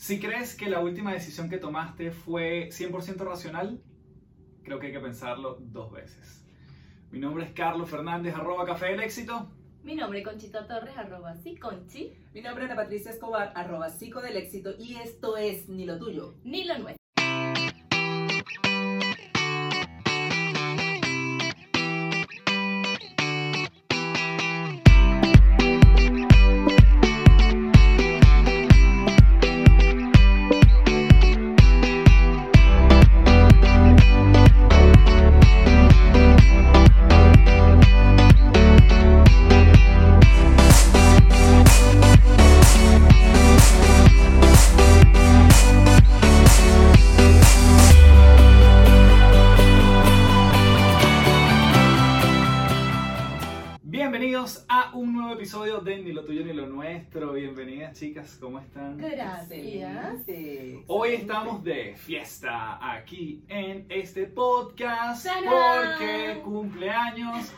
[0.00, 3.82] Si crees que la última decisión que tomaste fue 100% racional,
[4.62, 6.42] creo que hay que pensarlo dos veces.
[7.10, 9.50] Mi nombre es Carlos Fernández, arroba Café del Éxito.
[9.82, 13.90] Mi nombre es Conchita Torres, arroba sí, Conchi, Mi nombre es Ana Patricia Escobar, arroba
[13.90, 16.34] psico del éxito, y esto es Ni lo tuyo.
[16.44, 16.99] ni lo nuestro.
[61.10, 67.52] Hoy estamos de fiesta aquí en este podcast porque cumpleaños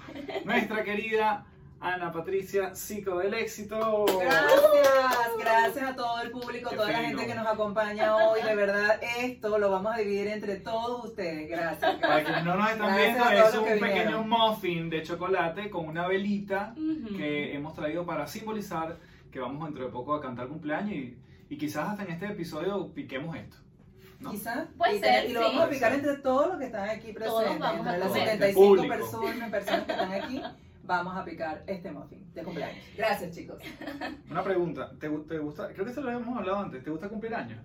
[0.46, 1.44] nuestra querida
[1.78, 4.06] Ana Patricia, psico del éxito.
[4.18, 7.08] Gracias, gracias a todo el público, Qué toda la fino.
[7.10, 8.40] gente que nos acompaña hoy.
[8.40, 11.50] De verdad, esto lo vamos a dividir entre todos ustedes.
[11.50, 11.78] Gracias.
[11.96, 12.24] Para gracias.
[12.24, 14.28] quienes no nos están Gracias viendo, es un que pequeño vinieron.
[14.30, 17.18] muffin de chocolate con una velita Ujú.
[17.18, 18.96] que hemos traído para simbolizar
[19.30, 21.18] que vamos dentro de poco a cantar cumpleaños y,
[21.52, 23.58] y quizás hasta en este episodio piquemos esto.
[24.20, 24.30] ¿no?
[24.30, 24.68] Quizás.
[24.78, 25.46] Puede y, ser, y lo sí.
[25.46, 27.26] vamos a aplicar entre todos los que están aquí presentes.
[27.28, 28.24] Todos vamos a entre las comer.
[28.28, 28.88] 75 Público.
[28.88, 30.42] personas, personas que están aquí,
[30.84, 32.84] vamos a picar este muffin de cumpleaños.
[32.96, 33.62] Gracias, chicos.
[34.30, 35.68] Una pregunta, ¿te, te gusta?
[35.74, 37.60] Creo que esto lo habíamos hablado antes, ¿te gusta cumplir años?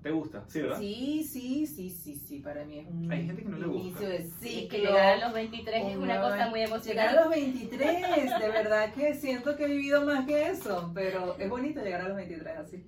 [0.00, 0.44] ¿Te gusta?
[0.46, 0.78] Sí, ¿verdad?
[0.78, 4.04] Sí, sí, sí, sí, sí, para mí es un Hay gente que no le gusta.
[4.04, 7.20] inicio de que llegar a los 23 es una cosa muy Llegar a emocionante.
[7.20, 11.82] los 23, de verdad que siento que he vivido más que eso, pero es bonito
[11.82, 12.84] llegar a los 23 así.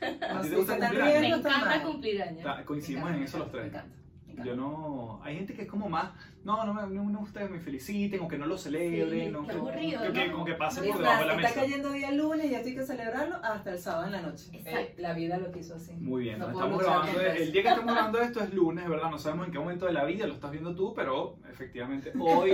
[0.00, 2.64] ¿A No ti te gusta cumplir riendo, Me está encanta cumplir años.
[2.64, 3.62] Coincidimos en eso los tres.
[3.64, 3.96] Me encanta,
[4.26, 4.50] me encanta.
[4.50, 5.20] Yo no.
[5.22, 6.10] Hay gente que es como más.
[6.46, 9.30] No, no me, no me gusta que me feliciten o que no lo celebren.
[9.30, 10.32] Sí, o qué que, aburrido, que- que ¿no?
[10.32, 11.60] como que pasen Es por debajo de la está mesa.
[11.60, 14.44] cayendo día lunes y ya hay que celebrarlo hasta el sábado en la noche.
[14.52, 15.92] Eh, la vida lo quiso así.
[15.94, 16.52] Muy bien, No ¿no?
[16.52, 17.20] estamos grabando.
[17.20, 19.10] El día que estamos grabando esto es lunes, ¿verdad?
[19.10, 22.52] No sabemos en qué momento de la vida lo estás viendo tú, pero efectivamente hoy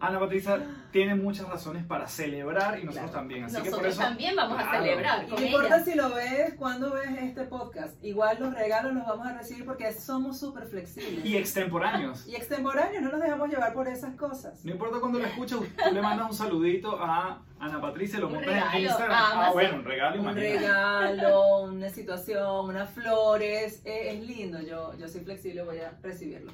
[0.00, 0.60] Ana Patricia
[0.92, 3.18] tiene muchas razones para celebrar y nosotros Claro.
[3.20, 3.44] también.
[3.44, 4.02] Así que por Nosotros eso.
[4.02, 4.84] también vamos a Claro.
[4.84, 8.92] celebrar Y con no importa si lo ves, cuando ves este podcast, igual los regalos
[8.92, 11.24] los vamos a recibir porque somos súper flexibles.
[11.24, 12.26] Y extemporáneos.
[12.26, 14.64] Y extemporáneos, no nos dejamos llevar por esas cosas.
[14.64, 18.74] No importa cuando lo escuches, tú le mandas un saludito a Ana Patricia, lo montas
[18.74, 19.10] en Instagram.
[19.12, 19.52] Ah, Amazon.
[19.54, 20.58] bueno, un regalo, un imagínate.
[20.58, 26.52] regalo, una situación, unas flores, eh, es lindo, yo, yo soy flexible, voy a recibirlo.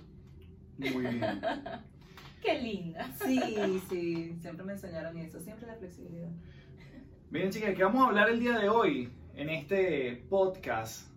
[0.79, 1.21] Muy bien.
[2.43, 3.09] Qué linda.
[3.25, 3.41] Sí,
[3.89, 6.29] sí, siempre me enseñaron eso, siempre la flexibilidad.
[7.31, 11.09] Miren, chicas, ¿de qué vamos a hablar el día de hoy en este podcast?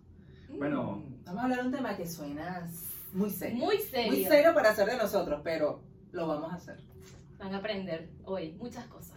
[0.48, 1.02] Bueno.
[1.04, 2.66] Mm, Vamos a hablar de un tema que suena
[3.12, 3.56] muy serio.
[3.64, 4.12] Muy serio.
[4.12, 5.80] Muy serio para ser de nosotros, pero
[6.12, 6.78] lo vamos a hacer.
[7.38, 9.16] Van a aprender hoy muchas cosas.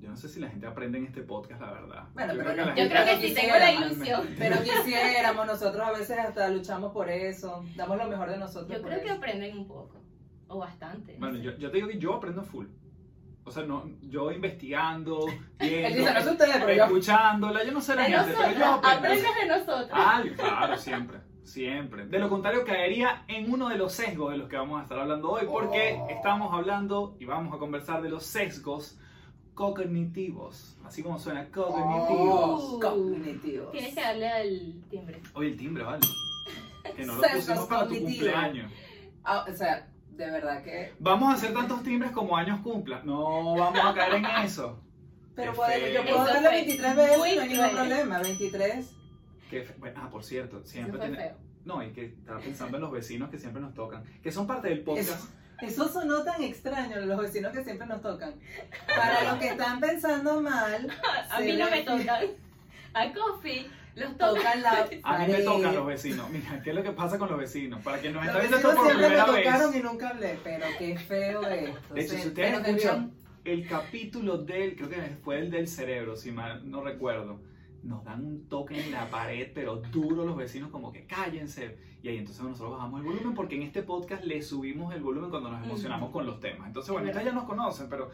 [0.00, 2.04] Yo no sé si la gente aprende en este podcast, la verdad.
[2.12, 4.28] Bueno, Yo pero creo que Yo creo que sí, tengo la ilusión.
[4.38, 8.68] Pero quisiéramos, nosotros a veces hasta luchamos por eso, damos lo mejor de nosotros.
[8.68, 9.14] Yo por creo que eso.
[9.18, 10.00] aprenden un poco.
[10.48, 11.12] O bastante.
[11.14, 11.44] no Bueno, sé.
[11.44, 12.66] yo, yo te digo que yo aprendo full.
[13.44, 15.24] O sea, no, yo investigando,
[15.60, 18.98] viendo, no ustedes, escuchándola, yo no sé la De gente, pero yo nosotros, aprendo.
[18.98, 19.90] aprendes de nosotros.
[19.92, 22.06] Ah, claro, siempre, siempre.
[22.06, 24.98] De lo contrario, caería en uno de los sesgos de los que vamos a estar
[24.98, 26.08] hablando hoy, porque Oh.
[26.10, 28.98] estamos hablando y vamos a conversar de los sesgos
[29.54, 30.76] cognitivos.
[30.84, 32.62] Así como suena, cognitivos.
[32.74, 33.70] Oh, cognitivos.
[33.72, 35.20] Tienes que darle al timbre.
[35.34, 36.00] Oye, el timbre, vale.
[36.96, 38.72] Que no lo pusimos para tu cumpleaños.
[39.24, 40.92] Ah, o sea, de verdad que.
[40.98, 43.06] Vamos a hacer tantos timbres como años cumplan.
[43.06, 44.78] No vamos a caer en eso.
[45.34, 48.18] Pero puedo- yo puedo Eso darle fue 23 veces, no hay ningún problema.
[48.18, 48.96] 23.
[49.52, 51.36] Que bueno, ah, por cierto, siempre fue tiene- feo.
[51.64, 54.68] No, y que estaba pensando en los vecinos que siempre nos tocan, que son parte
[54.68, 55.10] del podcast.
[55.10, 55.28] Eso,
[55.84, 58.34] eso sonó tan extraño, los vecinos que siempre nos tocan.
[58.88, 60.88] Para los que están pensando mal,
[61.30, 62.26] A mí no me tocan.
[62.94, 64.34] A Coffee los tocan.
[64.34, 66.28] Tocan la A mí me tocan los vecinos.
[66.30, 67.80] Mira, ¿qué es lo que pasa con los vecinos?
[67.82, 69.80] Para quien nos está Los viendo esto vecinos por siempre me primera tocaron vez.
[69.80, 71.94] y nunca hablé, pero qué feo esto.
[71.94, 73.12] De hecho, si ustedes escuchan
[73.44, 77.40] el capítulo del, creo que fue el del cerebro, si mal no recuerdo,
[77.82, 81.76] nos dan un toque en la pared, pero duro los vecinos, como que cállense.
[82.02, 85.30] Y ahí entonces nosotros bajamos el volumen porque en este podcast le subimos el volumen
[85.30, 86.66] cuando nos emocionamos con los temas.
[86.68, 88.10] Entonces, bueno, Es ustedes ya nos conocen, pero...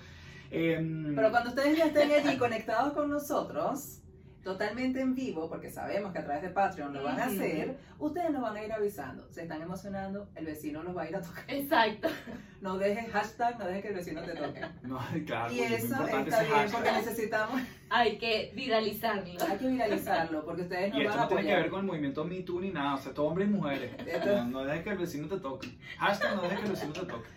[0.51, 4.01] em, Pero cuando ustedes ya estén allí conectados con nosotros,
[4.43, 8.31] totalmente en vivo, porque sabemos que a través de Patreon lo van a hacer, ustedes
[8.31, 9.27] nos van a ir avisando.
[9.31, 11.45] Se están emocionando, el vecino los va a ir a tocar.
[11.49, 12.09] Exacto.
[12.61, 14.61] No dejes hashtag, no dejes que el vecino te toque.
[14.83, 16.73] No, claro, Y es eso importante está bien, hashtag.
[16.83, 19.23] porque necesitamos, Hay que viralizarlo.
[19.49, 21.81] hay que viralizarlo, porque ustedes Y nos esto van a no tiene que ver con
[21.81, 23.93] el movimiento Me Too ni nada, o sea, todo hombres y mujeres.
[24.05, 25.69] Esto- No, no dejes que el vecino te toque.
[25.99, 27.29] Hashtag no dejes que el vecino te toque.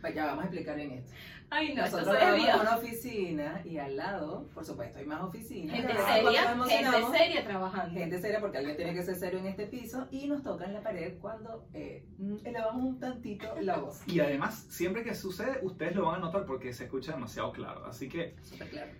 [0.00, 1.12] Pues ya vamos a explicar bien esto.
[1.50, 5.22] Ay, no, Nosotros se vamos a una oficina y al lado, por supuesto, hay más
[5.22, 5.76] oficinas.
[5.76, 7.98] Gente seria, gente seria trabajando.
[7.98, 10.74] gente seria, porque alguien tiene que ser serio en este piso, y nos toca en
[10.74, 12.04] la pared cuando eh,
[12.44, 14.00] elevamos un tantito la voz.
[14.06, 17.86] Y además, siempre que sucede, ustedes lo van a notar porque se escucha demasiado claro.
[17.86, 18.90] Así que, Súper claro.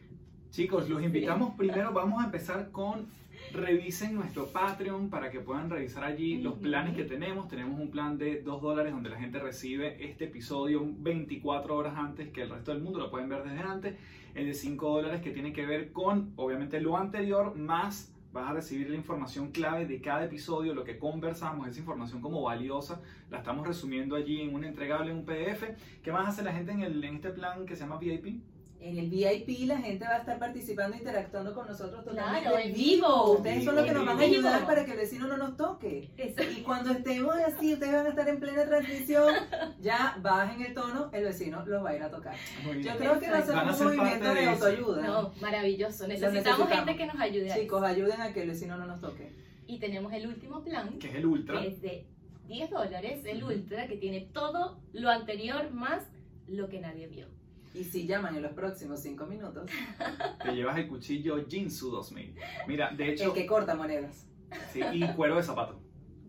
[0.51, 1.93] chicos, los invitamos primero.
[1.93, 3.09] Vamos a empezar con
[3.53, 7.49] revisen nuestro Patreon para que puedan revisar allí los planes que tenemos.
[7.49, 12.31] Tenemos un plan de 2 dólares donde la gente recibe este episodio 24 horas antes
[12.31, 13.97] que el resto del mundo, lo pueden ver desde antes.
[14.35, 18.53] El de 5 dólares que tiene que ver con, obviamente, lo anterior, más vas a
[18.53, 23.39] recibir la información clave de cada episodio, lo que conversamos, esa información como valiosa, la
[23.39, 25.65] estamos resumiendo allí en un entregable, en un PDF.
[26.03, 28.43] ¿Qué más hace la gente en, el, en este plan que se llama VIP?
[28.81, 32.73] En el VIP la gente va a estar participando, interactuando con nosotros totalmente Claro, en
[32.73, 33.33] vivo.
[33.33, 36.11] Ustedes son los que nos van a ayudar para que el vecino no nos toque.
[36.17, 36.43] Eso.
[36.43, 39.35] Y cuando estemos así, ustedes van a estar en plena transmisión,
[39.81, 42.37] ya bajen el tono, el vecino los va a ir a tocar.
[42.65, 42.85] Muy bien.
[42.87, 45.03] Yo creo que va a ser un movimiento de de autoayuda.
[45.07, 46.07] No, maravilloso.
[46.07, 46.69] Necesitamos, necesitamos.
[46.69, 47.55] gente que nos ayude.
[47.61, 49.33] Chicos, ayuden a que el vecino no nos toque.
[49.67, 51.61] Y tenemos el último plan, Que es el Ultra.
[51.61, 52.07] que es de
[52.47, 56.05] 10 dólares, el ultra, que tiene todo lo anterior más
[56.47, 57.27] lo que nadie vio.
[57.75, 59.70] Y si llaman en los próximos cinco minutos,
[60.43, 62.35] Te llevas el cuchillo Jinsu 2000.
[62.67, 64.26] Mira, de hecho, el que corta monedas.
[64.73, 65.81] sí, y cuero de zapato.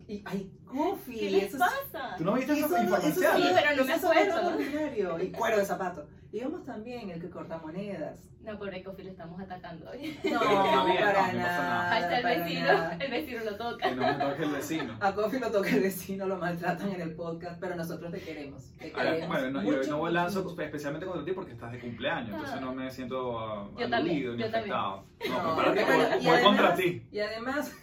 [0.06, 2.16] Y, ay, Coffee, ¿Qué les eso es- pasa?
[2.18, 3.12] ¿Tú no viste Eso esa no- información?
[3.12, 4.48] eso Sí, pero no me acuerdo.
[4.48, 5.20] ordinario.
[5.22, 6.06] Y cuero de zapato.
[6.32, 8.18] Y vamos también el que corta monedas.
[8.42, 10.16] No, pobre Coffee, lo estamos atacando hoy.
[10.30, 11.79] No, para no, no pasa nada.
[12.20, 12.96] El para vecino, nada.
[13.00, 13.90] el vecino lo Que toca.
[13.90, 14.96] no me toque el vecino.
[15.00, 18.72] A Coffee lo toca el vecino, lo maltratan en el podcast, pero nosotros te queremos.
[18.78, 20.62] Te Ahora, queremos bueno, no, yo mucho, no mucho, lanzo mucho.
[20.62, 22.60] especialmente contra ti porque estás de cumpleaños, entonces Ah.
[22.60, 24.54] no me siento uh, Yo aludido también, ni yo también.
[24.54, 25.04] afectado.
[25.28, 27.02] No, No, prepárate, bueno, voy, voy contra además- ti.
[27.12, 27.76] Y además,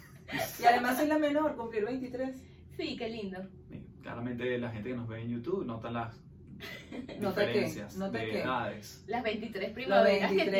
[0.60, 2.36] y además soy la menor, cumplir 23.
[2.76, 3.38] Sí, qué lindo.
[4.02, 6.18] Claramente la gente que nos ve en YouTube nota las
[7.20, 7.46] ¿Nota qué?
[7.48, 8.40] diferencias ¿Nota de qué?
[8.42, 9.04] edades.
[9.06, 10.50] Las 23 primaveras 23, que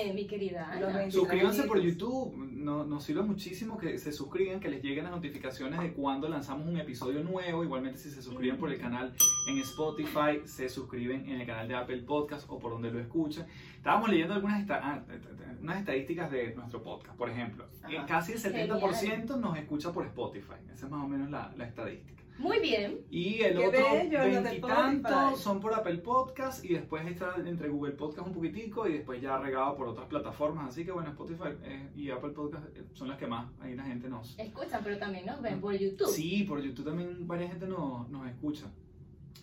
[0.00, 0.98] tiene mi querida los Ana.
[0.98, 1.80] 23 Suscríbanse por.
[1.80, 6.28] YouTube, no- nos sirve muchísimo que se suscriban, que les lleguen las notificaciones de cuando
[6.28, 7.64] lanzamos un episodio nuevo.
[7.64, 9.12] Igualmente si se suscriben por el canal
[9.48, 13.44] en Spotify, se suscriben en el canal de Apple Podcast o por donde lo escuchen.
[13.76, 15.28] Estábamos leyendo algunas esta- ah, t- t-
[15.60, 17.16] unas estadísticas de nuestro podcast.
[17.16, 17.92] Por ejemplo, Ajá.
[17.92, 20.54] eh, casi el 70% nos escucha por Spotify.
[20.72, 22.21] Esa es más o menos la, la estadística.
[22.38, 23.00] Muy bien.
[23.10, 27.92] Y el Qué otro bello, veintitantos son por Apple Podcast y después está entre Google
[27.92, 30.68] Podcast un poquitico y después ya regado por otras plataformas.
[30.70, 33.84] Así que bueno, Spotify eh, y Apple Podcast eh, son las que más ahí la
[33.84, 34.38] gente nos...
[34.38, 36.08] Escuchan, pero también nos ven por YouTube.
[36.08, 38.70] Sí, por YouTube también varias gente nos, nos escucha.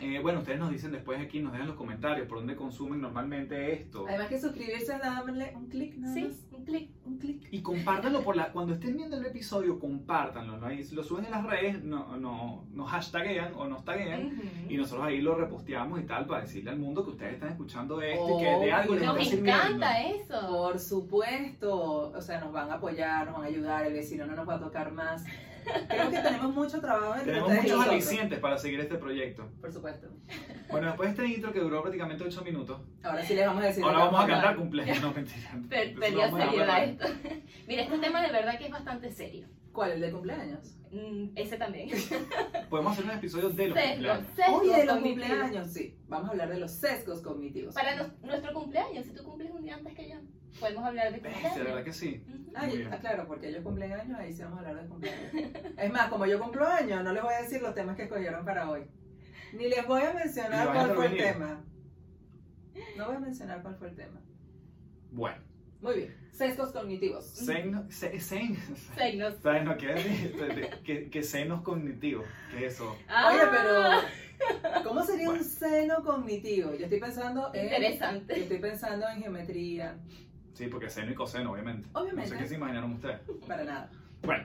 [0.01, 3.73] Eh, bueno, ustedes nos dicen después aquí, nos dejan los comentarios por dónde consumen normalmente
[3.73, 4.05] esto.
[4.07, 6.89] Además que suscribirse es darle un clic nada Sí, un clic.
[7.05, 7.47] Un clic.
[7.51, 10.71] Y compártanlo por la, cuando estén viendo el episodio, compártanlo, ¿no?
[10.71, 14.41] Y si lo suben en las redes, no, no, nos hashtaguean o nos taguean.
[14.69, 18.01] Y nosotros ahí lo reposteamos y tal para decirle al mundo que ustedes están escuchando
[18.01, 19.51] esto y que de algo les Nos sirviendo.
[19.51, 20.47] encanta eso.
[20.47, 24.35] Por supuesto, o sea, nos van a apoyar, nos van a ayudar, el vecino no
[24.35, 25.25] nos va a tocar más.
[25.87, 29.49] Creo que tenemos mucho trabajo entre Tenemos muchos alicientes para seguir este proyecto.
[29.61, 30.07] Por supuesto.
[30.69, 33.67] Bueno, después de este intro que duró prácticamente 8 minutos, Ahora sí les vamos a
[33.67, 33.83] decir.
[33.83, 35.01] ahora qué vamos a cantar cumpleaños.
[35.01, 35.49] No, mentira.
[35.69, 37.07] Per- Eso Perdió lo vamos a dejar seriedad esto.
[37.67, 39.47] Mira, este tema de verdad que es bastante serio.
[39.71, 39.91] ¿Cuál?
[39.91, 40.75] ¿El de cumpleaños?
[40.91, 41.89] Mm, ese también.
[42.69, 44.25] Podemos hacer un episodio de los Sesgos, cumpleaños.
[44.35, 45.27] sesgos Oye, de los cognitivos.
[45.29, 45.97] cumpleaños, sí.
[46.07, 47.75] Vamos a hablar de los sesgos cognitivos.
[47.75, 50.15] Para nuestro cumpleaños, si tú cumples un día antes que yo,
[50.59, 51.55] podemos hablar de cumpleaños.
[51.55, 52.23] de verdad que sí.
[52.55, 52.67] Ah,
[52.99, 55.33] claro, porque ellos cumplen años, ahí sí vamos a hablar de cumpleaños.
[55.77, 58.43] Es más, como yo cumplo años, no les voy a decir los temas que escogieron
[58.45, 58.81] para hoy.
[59.53, 61.63] Ni les voy a mencionar cuál fue el tema.
[62.97, 64.21] No voy a mencionar cuál fue el tema.
[65.11, 65.37] Bueno,
[65.81, 66.29] Muy bien.
[66.31, 67.25] Sesgos cognitivos.
[67.25, 68.55] seno, se, sen,
[68.97, 69.35] Signos.
[69.43, 69.63] ¿sabes?
[69.65, 70.37] No, ¿qué es?
[70.37, 72.25] De- de- que, que senos cognitivos.
[72.51, 72.95] ¿Qué es eso?
[73.09, 76.73] Ah, Oye, pero ¿cómo sería un seno cognitivo?
[76.75, 77.65] Yo estoy pensando en.
[77.65, 78.35] Interesante.
[78.37, 79.97] Yo estoy pensando en geometría.
[80.53, 81.87] Sí, porque seno y coseno, obviamente.
[81.93, 82.31] Obviamente.
[82.31, 83.19] No sé qué se imaginaron ustedes.
[83.47, 83.89] Para nada.
[84.23, 84.43] Bueno,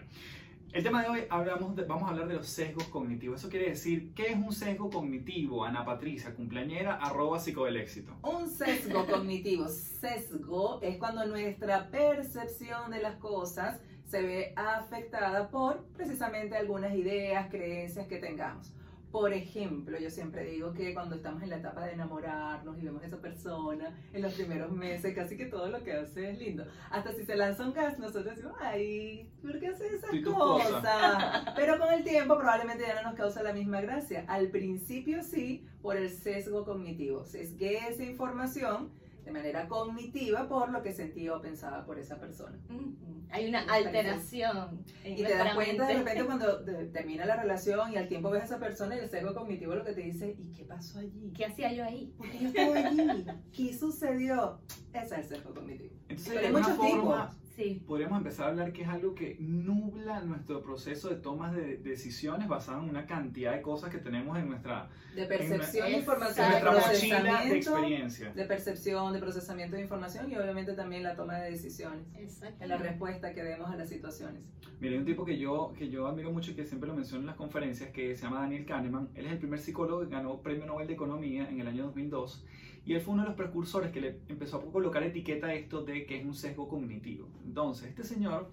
[0.72, 3.40] el tema de hoy hablamos de- vamos a hablar de los sesgos cognitivos.
[3.40, 5.64] Eso quiere decir, ¿qué es un sesgo cognitivo?
[5.64, 8.12] Ana Patricia, cumpleañera, arroba psico del éxito.
[8.22, 9.66] Un sesgo cognitivo.
[9.68, 17.48] Sesgo es cuando nuestra percepción de las cosas se ve afectada por precisamente algunas ideas,
[17.50, 18.72] creencias que tengamos.
[19.14, 23.00] Por ejemplo, yo siempre digo que cuando estamos en la etapa de enamorarnos y vemos
[23.00, 26.66] a esa persona en los primeros meses, casi que todo lo que hace es lindo.
[26.90, 30.68] Hasta si se lanza un gas, nosotros decimos, ay, ¿por qué hace esas cosas?
[30.68, 31.44] cosas.
[31.54, 34.24] Pero con el tiempo probablemente ya no nos causa la misma gracia.
[34.26, 37.22] Al principio sí, por el sesgo cognitivo.
[37.22, 38.90] Sesgué esa información
[39.24, 42.58] de manera cognitiva por lo que sentía o pensaba por esa persona.
[42.68, 43.24] Ujú.
[43.30, 44.84] Hay una alteración.
[45.04, 48.42] Y te das cuenta de repente cuando de- termina la relación y al tiempo ves
[48.42, 51.32] a esa persona y el sesgo cognitivo lo que te dice, ¿y qué pasó allí?
[51.34, 52.12] ¿Qué hacía yo ahí?
[52.16, 53.26] ¿Por qué yo estaba allí?
[53.52, 54.60] ¿Qué sucedió?
[54.92, 55.94] Ese es el sesgo cognitivo.
[56.08, 57.43] Entonces, Pero hay muchos forma, tipos.
[57.56, 57.82] Sí.
[57.86, 62.48] podríamos empezar a hablar que es algo que nubla nuestro proceso de tomas de decisiones
[62.48, 66.46] basado en una cantidad de cosas que tenemos en nuestra, De percepción de en información,
[66.46, 68.32] en de nuestra mochila de procesamiento, experiencia.
[68.32, 72.04] de percepción, de procesamiento de información y obviamente también la toma de decisiones.
[72.16, 72.62] Exacto.
[72.62, 74.42] En la respuesta que demos a las situaciones.
[74.80, 77.20] Mira, hay un tipo que yo, que yo admiro mucho y que siempre lo menciono
[77.20, 79.10] en las conferencias, que se llama Daniel Kahneman.
[79.14, 82.44] Él es el primer psicólogo que ganó Premio Nobel de Economía en el año 2002.
[82.84, 86.04] Y él fue uno de los precursores que le empezó a colocar etiqueta esto de
[86.06, 87.28] que es un sesgo cognitivo.
[87.44, 88.50] Entonces, este señor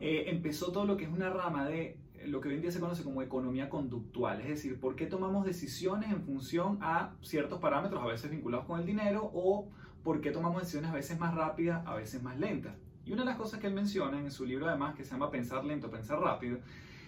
[0.00, 2.80] eh, empezó todo lo que es una rama de lo que hoy en día se
[2.80, 8.02] conoce como economía conductual, es decir, por qué tomamos decisiones en función a ciertos parámetros,
[8.02, 9.68] a veces vinculados con el dinero, o
[10.02, 12.74] por qué tomamos decisiones a veces más rápidas, a veces más lentas.
[13.04, 15.30] Y una de las cosas que él menciona en su libro además, que se llama
[15.30, 16.58] Pensar lento, pensar rápido,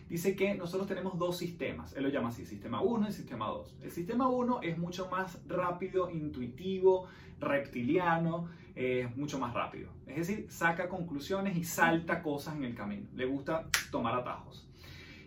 [0.09, 1.95] dice que nosotros tenemos dos sistemas.
[1.97, 3.77] Él lo llama así, sistema 1 y sistema 2.
[3.83, 7.07] El sistema 1 es mucho más rápido, intuitivo,
[7.39, 9.91] reptiliano, eh, es mucho más rápido.
[10.07, 13.09] Es decir, saca conclusiones y salta cosas en el camino.
[13.15, 14.69] Le gusta tomar atajos.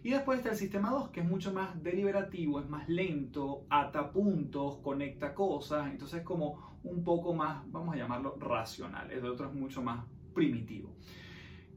[0.03, 4.11] Y después está el sistema 2, que es mucho más deliberativo, es más lento, ata
[4.11, 9.09] puntos, conecta cosas, entonces es como un poco más, vamos a llamarlo racional.
[9.11, 10.05] El otro es mucho más
[10.35, 10.93] primitivo.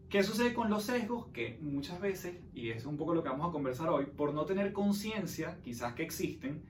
[0.08, 1.26] ¿Qué sucede con los sesgos?
[1.34, 4.46] Que muchas veces, y es un poco lo que vamos a conversar hoy, por no
[4.46, 6.62] tener conciencia, quizás que existen,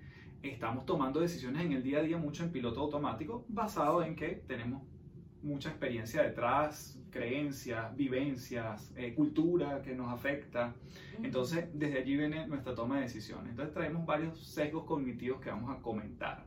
[0.43, 4.43] estamos tomando decisiones en el día a día mucho en piloto automático, basado en que
[4.49, 4.83] tenemos
[5.41, 10.75] mucha experiencia detrás, creencias, vivencias, eh, cultura que nos afecta.
[11.23, 13.51] Entonces, desde allí viene nuestra toma de decisiones.
[13.51, 16.45] Entonces, traemos varios sesgos cognitivos que vamos a comentar.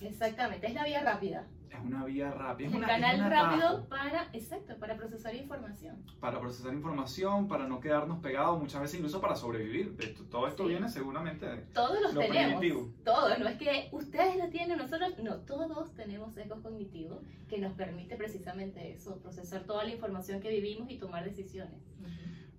[0.00, 1.46] Exactamente, es la vía rápida.
[1.70, 4.96] Es una vía rápida, Es es el una, es canal un rápido para, exacto, para
[4.96, 5.96] procesar información.
[6.20, 9.94] para procesar información, para no quedarnos pegados, muchas veces incluso para sobrevivir.
[9.98, 10.70] Esto- todo esto Sí.
[10.70, 11.56] viene seguramente de...
[11.74, 12.58] Todos los Lo tenemos.
[12.60, 12.92] primitivo.
[13.04, 17.18] Todos, no es que ustedes lo tienen, nosotros no, todos tenemos sesgos cognitivos
[17.48, 21.80] que nos permite precisamente eso, procesar toda la información que vivimos y tomar decisiones.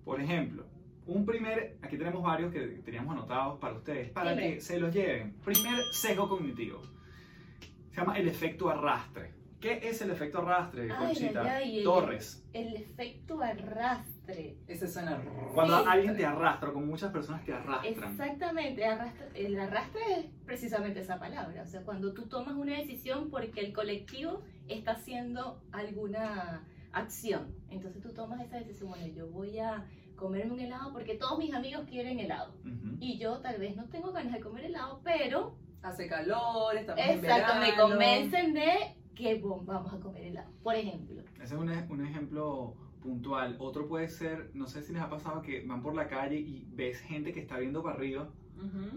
[0.04, 0.64] Por ejemplo,
[1.06, 4.54] un primer, aquí tenemos varios que teníamos anotados para ustedes, para Dime.
[4.54, 5.32] que se los lleven.
[5.44, 6.80] Primer sesgo cognitivo.
[7.98, 9.34] Se llama el efecto arrastre.
[9.60, 11.42] ¿Qué es el efecto arrastre, Conchita?
[11.56, 12.46] ay, Torres.
[12.52, 14.56] El efecto arrastre.
[14.68, 15.20] Ese suena
[15.52, 15.84] Cuando Sí.
[15.88, 17.92] alguien te arrastra, como muchas personas te arrastran.
[17.92, 23.30] Exactamente, arrastra- el arrastre es precisamente esa palabra, o sea, cuando tú tomas una decisión
[23.30, 29.58] porque el colectivo está haciendo alguna acción, entonces tú tomas esa decisión, bueno, yo voy
[29.58, 32.54] a comerme un helado porque todos mis amigos quieren helado
[33.00, 37.10] y yo tal vez no tengo ganas de comer helado, pero Hace calor, estamos en
[37.18, 37.82] exacto, me verano.
[37.88, 41.22] convencen de que bom, vamos a comer helado, por ejemplo.
[41.36, 43.56] Ese es un, ej- un ejemplo puntual.
[43.58, 46.66] Otro puede ser, no sé si les ha pasado que van por la calle y
[46.72, 48.28] ves gente que está viendo para arriba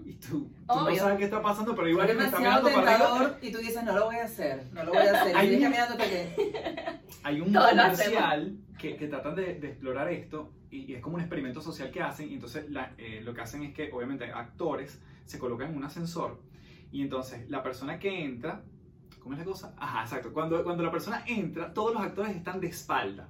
[0.06, 2.84] y tú, tú no sabes qué está pasando, pero igual Es que está demasiado mirando
[2.84, 2.96] para
[3.26, 3.38] arriba.
[3.44, 5.36] y tú dices, no lo voy a hacer, no lo voy a hacer.
[5.38, 6.36] Hay Y un- que...
[7.24, 11.22] Hay un comercial que, que tratan de, de explorar esto y, y es como un
[11.22, 15.00] experimento social que hacen y entonces la- eh, lo que hacen es que obviamente actores
[15.26, 16.42] se colocan en un ascensor
[16.92, 18.62] y entonces la persona que entra,
[19.20, 19.74] ¿cómo es la cosa?
[19.78, 23.30] Ajá, exacto, cuando, cuando la persona entra todos los actores están de espalda,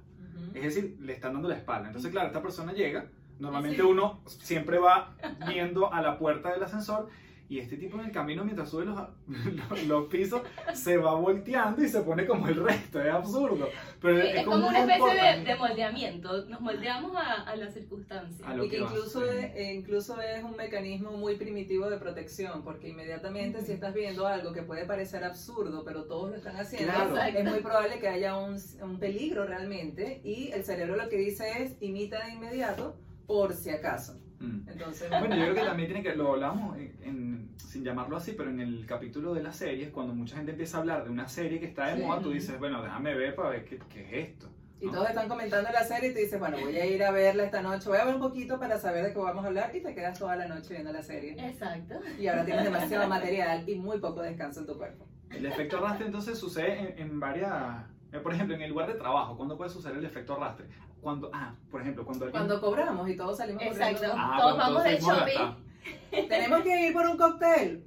[0.54, 1.86] es decir, le están dando la espalda.
[1.88, 3.06] Entonces claro, esta persona llega,
[3.38, 3.82] normalmente Sí.
[3.82, 5.14] uno siempre va
[5.46, 7.08] viendo a la puerta del ascensor
[7.48, 11.82] y este tipo en el camino mientras sube los, los, los pisos se va volteando
[11.84, 13.68] y se pone como el resto, es absurdo.
[14.00, 17.56] Pero Sí, es, es como una un especie de, de moldeamiento, nos moldeamos a, a
[17.56, 18.40] las circunstancias.
[18.48, 22.62] A lo Y que incluso, es, eh, incluso es un mecanismo muy primitivo de protección,
[22.64, 26.92] porque inmediatamente si estás viendo algo que puede parecer absurdo, pero todos lo están haciendo,
[26.92, 27.16] Claro.
[27.38, 31.62] es muy probable que haya un, un peligro realmente y el cerebro lo que dice
[31.62, 32.96] es imita de inmediato
[33.26, 34.18] por si acaso.
[34.42, 34.68] Mm.
[34.68, 38.32] Entonces, Bueno, yo creo que también tiene que, lo hablamos en, en- sin llamarlo así,
[38.32, 41.28] pero en el capítulo de las series, cuando mucha gente empieza a hablar de una
[41.28, 42.02] serie que está de Sí.
[42.02, 44.48] moda, tú dices, bueno, déjame ver para ver qué, qué es esto.
[44.80, 44.92] y ¿no?
[44.92, 47.62] todos están comentando la serie y tú dices, bueno, voy a ir a verla esta
[47.62, 49.94] noche, voy a ver un poquito para saber de qué vamos a hablar y te
[49.94, 51.36] quedas toda la noche viendo la serie.
[51.38, 52.00] Exacto.
[52.18, 55.06] Y ahora tienes demasiado material y muy poco descanso en tu cuerpo.
[55.30, 57.84] El efecto arrastre entonces sucede en, en varias...
[58.12, 60.66] eh, Por ejemplo, en el lugar de trabajo, ¿cuándo puede suceder el efecto arrastre?
[61.02, 62.46] Cuando, ah, por ejemplo, cuando alguien...
[62.46, 63.94] Cuando cobramos y todos salimos Exacto.
[63.98, 64.16] corriendo.
[64.18, 66.28] Ah, Todos vamos de a shopping.
[66.28, 67.84] Tenemos que ir por un cóctel.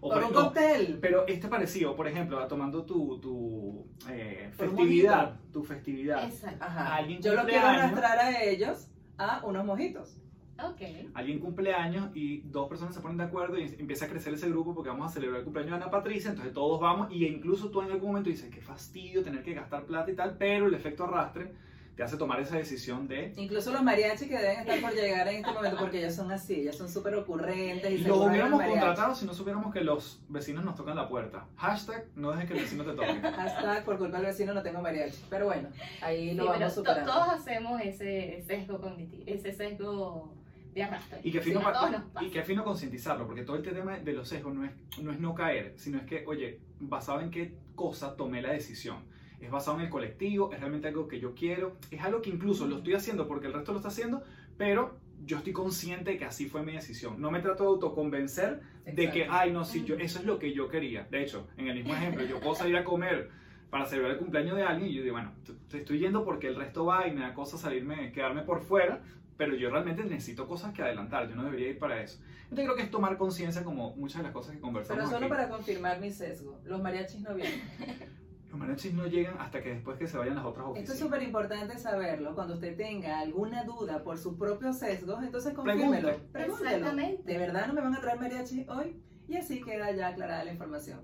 [0.00, 0.98] O Por por- un no, cóctel.
[1.00, 6.24] Pero este parecido, por ejemplo, tomando tu, tu eh, festividad, tu festividad.
[6.24, 6.64] Exacto.
[6.64, 6.94] Ajá.
[6.94, 7.82] Alguien Yo lo quiero años.
[7.82, 8.86] arrastrar a ellos
[9.18, 10.16] a unos mojitos.
[10.62, 10.80] Ok.
[11.12, 14.48] Alguien cumple años y dos personas se ponen de acuerdo y empieza a crecer ese
[14.48, 17.70] grupo porque vamos a celebrar el cumpleaños de Ana Patricia, entonces todos vamos y incluso
[17.70, 20.72] tú en algún momento dices, qué fastidio tener que gastar plata y tal, pero el
[20.74, 21.52] efecto arrastre
[21.96, 23.32] te hace tomar esa decisión de...
[23.36, 26.60] Incluso los mariachis que deben estar por llegar en este momento, porque ellos son así,
[26.60, 30.74] ellos son súper ocurrentes y los hubiéramos contratado si no supiéramos que los vecinos nos
[30.74, 31.46] tocan la puerta.
[31.56, 33.06] Hashtag, no dejes que el vecino te toque.
[33.36, 35.16] Hashtag por culpa del vecino no tengo mariachi.
[35.30, 35.70] Pero bueno,
[36.02, 37.12] ahí Sí, lo pero vamos to- superando.
[37.12, 40.34] todos hacemos ese sesgo cognitivo, ese sesgo
[40.74, 41.20] de arrastre.
[41.22, 42.04] Y que Sí, fino, nos pasa.
[42.20, 45.18] y que fino concientizarlo, porque todo el tema de los sesgos no es, no es
[45.18, 48.98] no caer, sino es que, oye, basado en qué cosa tomé la decisión.
[49.40, 52.66] Es basado en el colectivo, es realmente algo que yo quiero, es algo que incluso
[52.66, 54.22] lo estoy haciendo porque el resto lo está haciendo,
[54.56, 57.20] pero yo estoy consciente de que así fue mi decisión.
[57.20, 60.52] No me trato de autoconvencer de que, ay, no, sí, yo, eso es lo que
[60.52, 61.06] yo quería.
[61.10, 63.30] De hecho, en el mismo ejemplo, yo puedo salir a comer
[63.70, 65.32] para celebrar el cumpleaños de alguien y yo digo, bueno,
[65.68, 69.02] te estoy yendo porque el resto va y me da cosa salirme, quedarme por fuera,
[69.36, 72.20] pero yo realmente necesito cosas que adelantar, yo no debería ir para eso.
[72.44, 75.26] Entonces creo que es tomar conciencia como muchas de las cosas que conversamos Pero solo
[75.26, 75.34] aquí.
[75.34, 77.60] para confirmar mi sesgo, los mariachis no vienen.
[78.50, 80.98] Los mariachis no llegan hasta que después que se vayan las otras Esto es oficinas.
[81.00, 82.34] súper importante saberlo.
[82.34, 85.90] Cuando usted tenga alguna duda por sus propios sesgos, entonces confírmelo.
[86.08, 86.28] Pregunte.
[86.32, 86.70] Pregúntelo.
[86.70, 87.32] Exactamente.
[87.32, 89.02] ¿De verdad no me van a traer mariachi hoy?
[89.28, 91.00] Y así queda ya aclarada la información.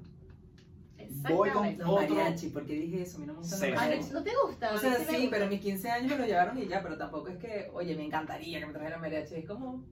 [1.28, 1.76] Voy con-.
[1.78, 3.16] Los Otro- mariachi, ¿por qué dije eso?
[3.18, 4.12] A mí no me mariachis.
[4.12, 4.72] ¿no- ¿No te gusta?
[4.74, 5.30] O sea, sí, gusta.
[5.30, 8.04] pero mis 15 años me lo llevaron y ya, pero tampoco es que, oye, me
[8.06, 9.34] encantaría que me trajeran mariachi.
[9.34, 9.84] Es como,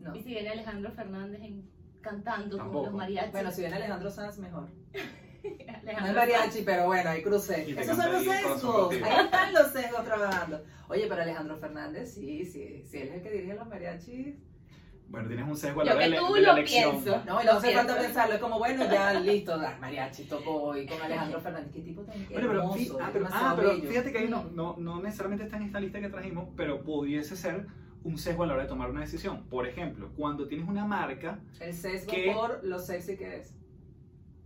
[0.00, 0.16] no.
[0.16, 1.68] Y si viene Alejandro Fernández en-
[2.00, 2.78] cantando Tampoco.
[2.78, 3.32] con los mariachis.
[3.32, 4.68] Bueno, si viene Alejandro Sanz, mejor.
[6.00, 7.64] No es mariachi, pero bueno, ahí crucé.
[7.68, 8.92] Y te Esos son los sesgos.
[9.02, 10.62] Ahí están los sesgos trabajando.
[10.88, 14.34] Oye, pero Alejandro Fernández, sí, sí, sí, él es el que dirige los mariachis.
[15.08, 16.90] Bueno, tienes un sesgo a la Yo hora de, que tú de la lo elección.
[17.02, 17.22] pienso.
[17.24, 17.96] No, y no falta pienso.
[17.96, 18.34] pensarlo.
[18.34, 21.72] Es como, bueno, ya listo, las mariachi tocó hoy con Alejandro Fernández.
[21.72, 22.98] ¿Qué tipo tan Bueno, pero, hermoso?
[23.00, 26.00] ah, pero- ah, pero fíjate que ahí no, no, no necesariamente está en esta lista
[26.00, 27.66] que trajimos, pero pudiese ser
[28.04, 29.44] un sesgo a la hora de tomar una decisión.
[29.48, 32.30] Por ejemplo, cuando tienes una marca El sesgo ¿Qué?
[32.34, 33.54] por lo sexy que es.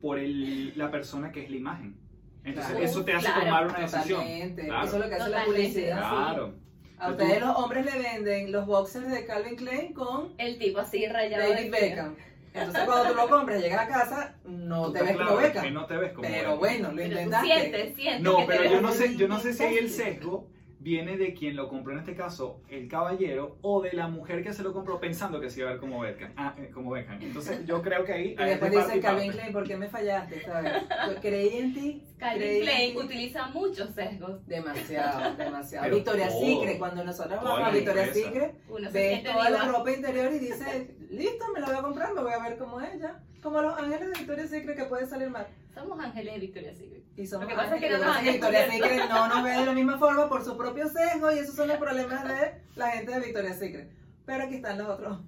[0.02, 1.96] Por el- la persona que es la imagen.
[2.44, 2.84] Entonces Claro.
[2.84, 4.24] eso te hace Claro, tomar una decisión.
[4.56, 4.84] Claro.
[4.84, 5.98] Eso es lo que hace la publicidad.
[5.98, 6.54] Claro.
[6.98, 11.06] A ustedes los hombres le venden los boxers de Calvin Klein con El tipo así
[11.06, 11.48] rayado.
[11.48, 12.16] David de Beckham.
[12.54, 15.72] Entonces cuando tú lo compras, llegas a casa, no Tú te ves como que Beckham.
[15.72, 17.46] no te ves como Pero bueno, lo Pero intentaste.
[17.46, 18.20] sientes, sientes.
[18.22, 20.48] No, pero yo no sé, yo no sé si ahí el sesgo
[20.82, 24.52] viene de quien lo compró en este caso, el caballero, o de la mujer que
[24.52, 26.32] se lo compró pensando que se iba a ver como Beckham.
[26.36, 27.22] Ah, eh, como Beckham.
[27.22, 28.36] Entonces yo creo que ahí...
[28.38, 29.00] Y después dice.
[29.00, 30.42] Calvin Klein, ¿por qué me fallaste?
[30.44, 30.72] ¿Sabes?
[31.08, 32.04] Yo creí en ti.
[32.18, 32.98] Calvin Klein ti.
[32.98, 34.44] utiliza muchos sesgos.
[34.46, 35.84] Demasiado, demasiado.
[35.84, 36.46] Pero Victoria's todo.
[36.46, 38.28] Secret, cuando nosotros vamos a la Victoria's empresa.
[38.28, 42.22] Secret, ves toda la ropa interior y dices, listo, me la voy a comprar, me
[42.22, 43.22] voy a ver como ella.
[43.42, 45.46] Como los ángeles de Victoria's Secret que puede salir mal.
[45.74, 47.02] Somos ángeles de Victoria's Secret.
[47.16, 48.70] Y somos Lo que pasa es que ángeles, no nos Victoria's.
[48.72, 51.68] Secret no nos ve de la misma forma por su propio sesgo y esos son
[51.68, 53.90] los problemas de la gente de Victoria's Secret.
[54.24, 55.18] Pero aquí están los otros.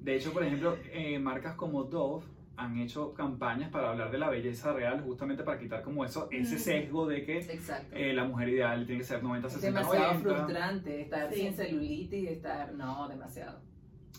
[0.00, 2.24] De hecho, por ejemplo, eh, marcas como Dove
[2.56, 6.58] han hecho campañas para hablar de la belleza real, justamente para quitar como eso, ese
[6.58, 7.38] sesgo de que
[7.92, 10.34] eh, la mujer ideal tiene que ser 90, es 60, demasiado 90.
[10.34, 11.40] frustrante estar Sí.
[11.40, 12.72] sin celulitis, estar...
[12.74, 13.60] No, demasiado.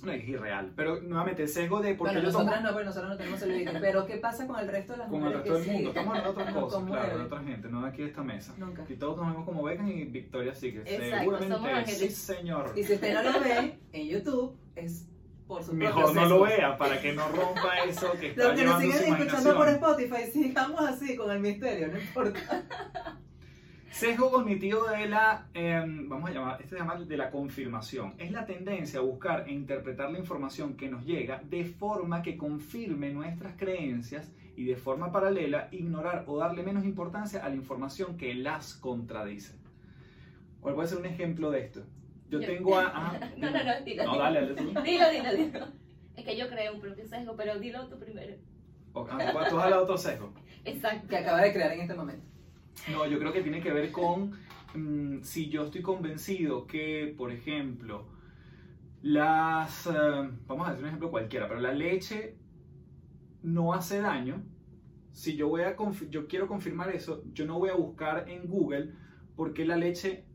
[0.03, 0.73] No, es irreal.
[0.75, 3.17] Pero nuevamente, el sesgo de por qué Bueno, yo tomo nosotras no, porque nosotros no
[3.17, 3.73] tenemos celulitis.
[3.79, 5.81] Pero ¿qué pasa con el resto de las con el mujeres resto del mundo.
[5.81, 5.87] sí?
[5.87, 8.53] Estamos hablando de otras cosas, claro, de otra gente, no de aquí de esta mesa.
[8.57, 8.85] Nunca.
[8.89, 10.87] Y todos nos vemos como Beckham y Victoria Secret.
[10.87, 12.73] Exacto, Seguramente, somos sí señor.
[12.75, 15.07] Y si usted no lo ve en YouTube, es
[15.47, 18.65] por su Mejor no lo vea para que no rompa eso que está Los que
[18.65, 19.69] nos siguen escuchando por.
[19.69, 22.39] Spotify, sigamos así con el misterio, no importa.
[23.91, 28.13] Sesgo cognitivo de la, em, vamos a llamar, este se llama de la confirmación.
[28.17, 32.37] Es la tendencia a buscar e interpretar la información que nos llega de forma que
[32.37, 38.17] confirme nuestras creencias y de forma paralela ignorar o darle menos importancia a la información
[38.17, 39.55] que las contradice.
[40.61, 41.81] ¿Cuál puede ser un ejemplo de esto?
[42.29, 42.91] Yo Yo- tengo a...
[42.95, 44.03] ah, No, no, no, dilo.
[44.05, 44.23] No, dilo.
[44.23, 44.61] dale, dale.
[44.89, 45.67] Dilo, dilo, dilo.
[46.15, 48.35] Es que yo creo un propio sesgo, pero dilo tú primero.
[48.93, 50.33] O- ah, tú vas a hablar de otro sesgo.
[50.63, 51.07] Exacto.
[51.09, 52.30] Que acaba de crear en este momento.
[52.91, 54.31] No, yo creo que tiene que ver con
[54.73, 58.07] mm, si yo estoy convencido que, por ejemplo,
[59.01, 62.35] las, eh, vamos a decir un ejemplo cualquiera, pero la leche
[63.43, 64.43] no hace daño.
[65.11, 65.75] Si yo voy a
[66.09, 68.93] yo quiero confirmar eso, yo no voy a buscar en Google
[69.35, 70.25] por qué la leche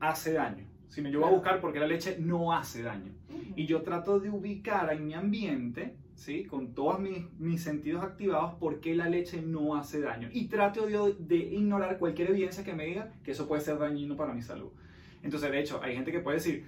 [0.00, 3.12] hace daño, sino yo voy a buscar por qué la leche no hace daño.
[3.56, 6.44] Y yo trato de ubicar en mi ambiente, ¿sí?
[6.44, 10.28] con todos mis, mis sentidos activados, por qué la leche no hace daño.
[10.32, 14.16] Y trato de, de ignorar cualquier evidencia que me diga que eso puede ser dañino
[14.16, 14.70] para mi salud.
[15.22, 16.66] Entonces, de hecho, hay gente que puede decir,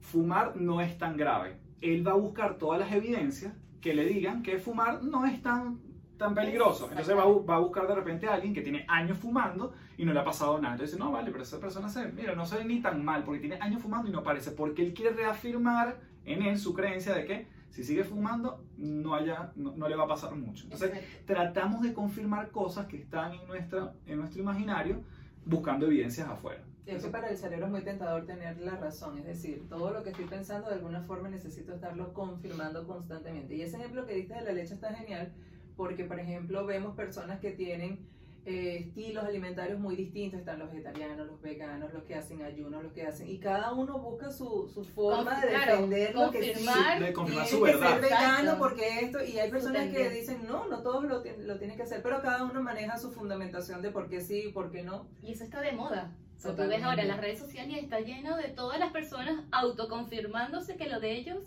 [0.00, 1.56] fumar no es tan grave.
[1.80, 5.80] él va a buscar todas las evidencias que le digan que fumar no es tan,
[6.16, 6.88] tan peligroso.
[6.90, 10.04] Entonces va a, va a buscar de repente a alguien que tiene años fumando y
[10.04, 10.74] no le ha pasado nada.
[10.74, 13.40] Entonces no, vale, pero esa persona se, mira, no se ve ni tan mal porque
[13.40, 14.50] tiene años fumando y no parece.
[14.50, 19.52] Porque él quiere reafirmar en él su creencia de que si sigue fumando no, haya,
[19.56, 20.64] no, no le va a pasar mucho.
[20.64, 21.24] Entonces Exacto.
[21.26, 25.02] tratamos de confirmar cosas que están en, nuestra, en nuestro imaginario
[25.44, 26.64] buscando evidencias afuera.
[26.86, 30.02] Es que para el cerebro es muy tentador tener la razón, es decir, todo lo
[30.02, 33.54] que estoy pensando de alguna forma necesito estarlo confirmando constantemente.
[33.54, 35.34] Y ese ejemplo que diste de la leche está genial
[35.76, 38.08] porque, por ejemplo, vemos personas que tienen
[38.46, 42.92] eh, estilos alimentarios muy distintos, están los vegetarianos, los veganos, los que hacen ayunos, los
[42.92, 46.66] que hacen, y cada uno busca su, su forma de claro, defender lo que sí.
[47.00, 47.90] De confirmar su que verdad.
[47.90, 48.58] ser vegano Exacto.
[48.58, 52.02] porque esto, y hay personas que dicen, no, no todos lo, lo tienen que hacer,
[52.02, 55.06] pero cada uno maneja su fundamentación de por qué sí y por qué no.
[55.22, 56.12] Y eso está de moda.
[56.36, 60.76] O sea, tú ves ahora las redes sociales está lleno de todas las personas autoconfirmándose
[60.76, 61.38] que lo de ellos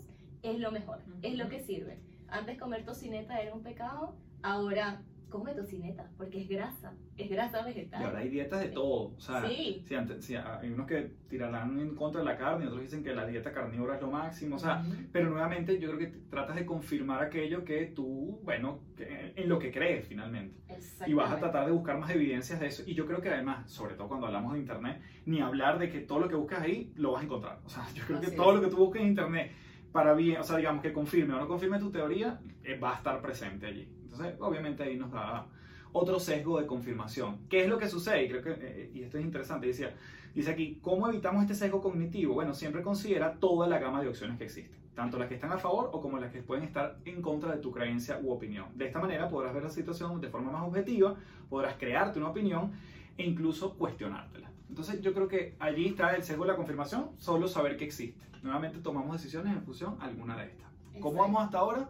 [0.43, 1.97] es lo mejor, es lo que sirve.
[2.27, 5.01] Antes comer tocineta era un pecado, ahora
[5.31, 8.03] come tocineta porque es grasa, es grasa Y vegetal.
[8.03, 9.15] ahora hay dietas de todo.
[9.15, 9.83] O sea, Sí.
[9.87, 13.25] sí, antes- hay unos que tirarán en contra de la carne, otros dicen que la
[13.25, 14.57] dieta carnívora es lo máximo.
[14.57, 14.93] O sea, Ujú.
[15.11, 19.57] pero nuevamente yo creo que tratas de confirmar aquello que tú, bueno, que- en lo
[19.57, 20.59] que crees finalmente.
[21.07, 22.83] Y vas a tratar de buscar más evidencias de eso.
[22.85, 26.01] Y yo creo que además, sobre todo cuando hablamos de Internet, ni hablar de que
[26.01, 27.59] todo lo que buscas ahí lo vas a encontrar.
[27.65, 28.55] O sea, yo creo que Así todo es.
[28.61, 29.51] lo que tú busques en Internet
[29.93, 32.97] para bien, o sea, digamos que confirme o no confirme tu teoría, eh, va a
[32.97, 33.89] estar presente allí.
[34.11, 35.47] Entonces, obviamente ahí nos da
[35.93, 37.39] otro sesgo de confirmación.
[37.49, 38.25] ¿Qué es lo que sucede?
[38.25, 39.95] Y creo que, eh, y esto es interesante, decía,
[40.33, 42.33] dice aquí, ¿cómo evitamos este sesgo cognitivo?
[42.33, 45.57] Bueno, siempre considera toda la gama de opciones que existen, tanto las que están a
[45.57, 48.67] favor o como las que pueden estar en contra de tu creencia u opinión.
[48.75, 51.15] De esta manera podrás ver la situación de forma más objetiva,
[51.49, 52.71] podrás crearte una opinión
[53.17, 54.51] e incluso cuestionártela.
[54.69, 58.25] Entonces yo creo que allí está el sesgo de la confirmación, solo saber que existe.
[58.41, 60.67] Nuevamente tomamos decisiones en función a alguna de estas.
[60.99, 61.89] ¿Cómo vamos hasta ahora?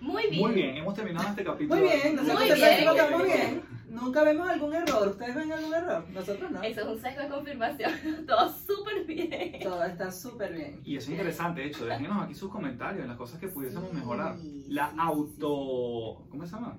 [0.00, 0.40] Muy bien.
[0.42, 1.80] Muy bien, hemos terminado este capítulo.
[1.80, 2.78] Muy bien, nosotros Muy bien.
[2.78, 3.62] que vamos bien.
[3.90, 5.08] Nunca vemos algún error.
[5.08, 6.06] ¿Ustedes ven algún error?
[6.10, 6.62] Nosotros no.
[6.62, 7.92] Eso es un sesgo de confirmación.
[8.26, 9.58] Todo súper bien.
[9.62, 10.80] Todo está súper bien.
[10.84, 13.90] Y eso es interesante, de hecho, déjenos aquí sus comentarios en las cosas que pudiésemos
[13.90, 14.36] Sí, mejorar.
[14.68, 16.24] La sí, auto...
[16.30, 16.78] ¿Cómo se llama?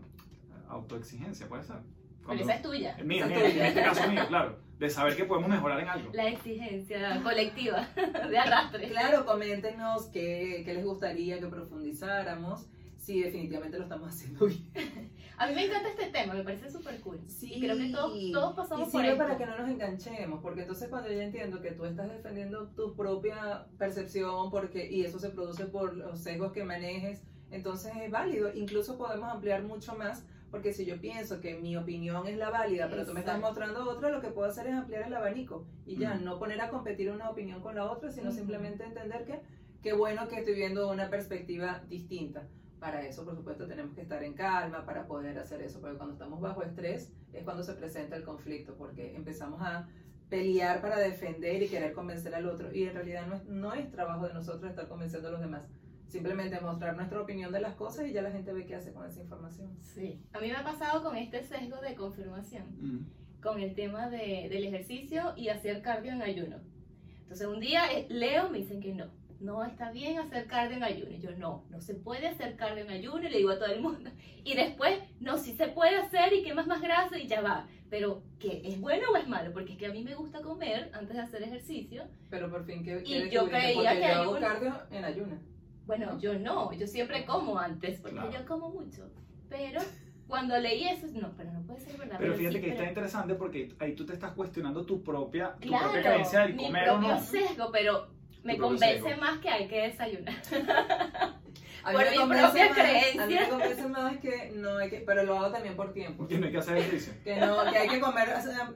[0.69, 1.77] Autoexigencia, puede ser.
[1.77, 2.97] Pero Cuando- esa es tuya.
[3.03, 4.59] Mía, esa mía, es en este caso mío, claro.
[4.79, 6.11] De saber que podemos mejorar en algo.
[6.13, 7.87] La exigencia colectiva
[8.29, 8.87] de arrastre.
[8.89, 12.65] Claro, coméntenos qué, qué les gustaría que profundizáramos.
[13.01, 15.11] Si definitivamente lo estamos haciendo bien.
[15.39, 17.19] A mí me encanta este tema, me parece súper cool.
[17.41, 19.23] y creo que todos, todos pasamos y por sirve esto.
[19.23, 22.95] para que no nos enganchemos, porque entonces cuando yo entiendo que tú estás defendiendo tu
[22.95, 28.53] propia percepción porque y eso se produce por los sesgos que manejes, entonces es válido.
[28.53, 32.87] Incluso podemos ampliar mucho más, porque si yo pienso que mi opinión es la válida,
[32.87, 33.47] pero tú me estás Exacto.
[33.61, 36.23] mostrando otra, lo que puedo hacer es ampliar el abanico y ya, Ujú.
[36.25, 38.37] no poner a competir una opinión con la otra, sino Ujú.
[38.37, 39.39] simplemente entender que
[39.81, 42.47] qué bueno que estoy viendo una perspectiva distinta.
[42.81, 46.13] Para eso, por supuesto, tenemos que estar en calma para poder hacer eso, porque cuando
[46.13, 49.87] estamos bajo estrés es cuando se presenta el conflicto, porque empezamos a
[50.29, 53.91] pelear para defender y querer convencer al otro, y en realidad no es, no es
[53.91, 55.67] trabajo de nosotros estar convenciendo a los demás,
[56.07, 59.05] simplemente mostrar nuestra opinión de las cosas y ya la gente ve qué hace con
[59.05, 59.77] esa información.
[59.79, 60.19] Sí.
[60.33, 63.05] A mí me ha pasado con este sesgo de confirmación, Mm.
[63.43, 66.57] con el tema de, del ejercicio y hacer cardio en ayuno.
[67.21, 69.05] Entonces un día eh, leo, me dicen que no,
[69.41, 71.11] no está bien hacer cardio en ayuno.
[71.11, 73.71] Y yo no, no se puede hacer cardio en ayuno y le digo a todo
[73.71, 74.09] el mundo.
[74.43, 77.67] Y después, no, sí se puede hacer y quemas más grasa y ya va.
[77.91, 78.61] Pero, ¿qué?
[78.65, 79.51] ¿Es bueno o es malo?
[79.53, 82.05] Porque es que a mí me gusta comer antes de hacer ejercicio.
[82.31, 85.39] Pero por fin, ¿qué, Y yo creía que yo hago ayuno- cardio en ayuna.
[85.85, 86.19] Bueno, ¿No?
[86.19, 88.31] yo no, yo siempre como antes, porque Claro.
[88.31, 89.11] yo como mucho.
[89.49, 89.81] Pero
[90.27, 92.15] cuando leí eso, no, pero no puede ser verdad.
[92.17, 95.53] Pero fíjate sí, que está pero- interesante porque ahí tú te estás cuestionando tu propia,
[95.61, 97.19] tu Claro, propia creencia del mi comer o propio no.
[97.21, 98.07] sesgo, pero
[98.43, 100.35] me convence más que hay que desayunar.
[101.83, 103.41] A mí Por me mi propia más- A mí creencia.
[103.41, 106.27] me convence más que no hay que, pero lo hago también por tiempo.
[106.27, 107.13] Que no hay que hacer ejercicio.
[107.23, 108.29] Que, no, que hay que comer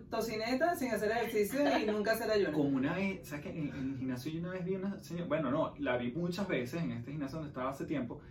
[0.09, 2.53] tocineta sin hacer ejercicio y nunca hacer ayuno.
[2.53, 5.27] Como una vez, ¿sabes que en, en el gimnasio yo una vez vi una señora,
[5.27, 8.21] bueno, no, la vi muchas veces en este gimnasio donde estaba hace tiempo,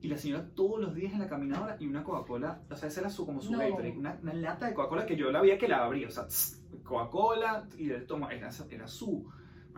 [0.00, 3.00] y la señora todos los días en la caminadora y una Coca-Cola, o sea, esa
[3.00, 3.58] era su, como su No.
[3.60, 6.26] Gatorade, una, una lata de Coca-Cola que yo la veía que la abría, o sea,
[6.84, 9.26] Coca-Cola, y él toma, era, era su,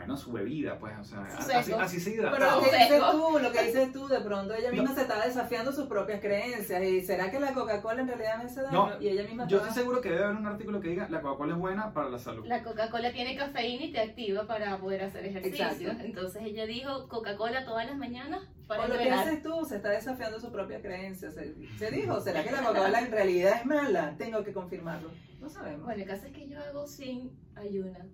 [0.01, 3.53] bueno, su bebida, pues, o sea, así, así se Pero lo que dices tú, lo
[3.53, 4.95] que dices tú, de pronto ella misma No.
[4.95, 6.83] se está desafiando sus propias creencias.
[6.83, 8.73] ¿Y será que la Coca-Cola en realidad me hace daño?
[8.73, 11.21] No, y ella misma Yo estoy seguro que debe haber un artículo que diga la
[11.21, 12.47] Coca-Cola es buena para la salud.
[12.47, 15.67] La Coca-Cola tiene cafeína y te activa para poder hacer ejercicio.
[15.67, 16.05] Exacto.
[16.05, 19.91] Entonces ella dijo Coca-Cola todas las mañanas para O lo que haces tú, se está
[19.91, 21.31] desafiando su propia creencia.
[21.31, 24.15] Se, se dijo, ¿será que la Coca-Cola en realidad es mala?
[24.17, 25.11] Tengo que confirmarlo.
[25.41, 25.85] No sabemos.
[25.85, 28.07] Bueno, el caso es que yo hago sin ayuna.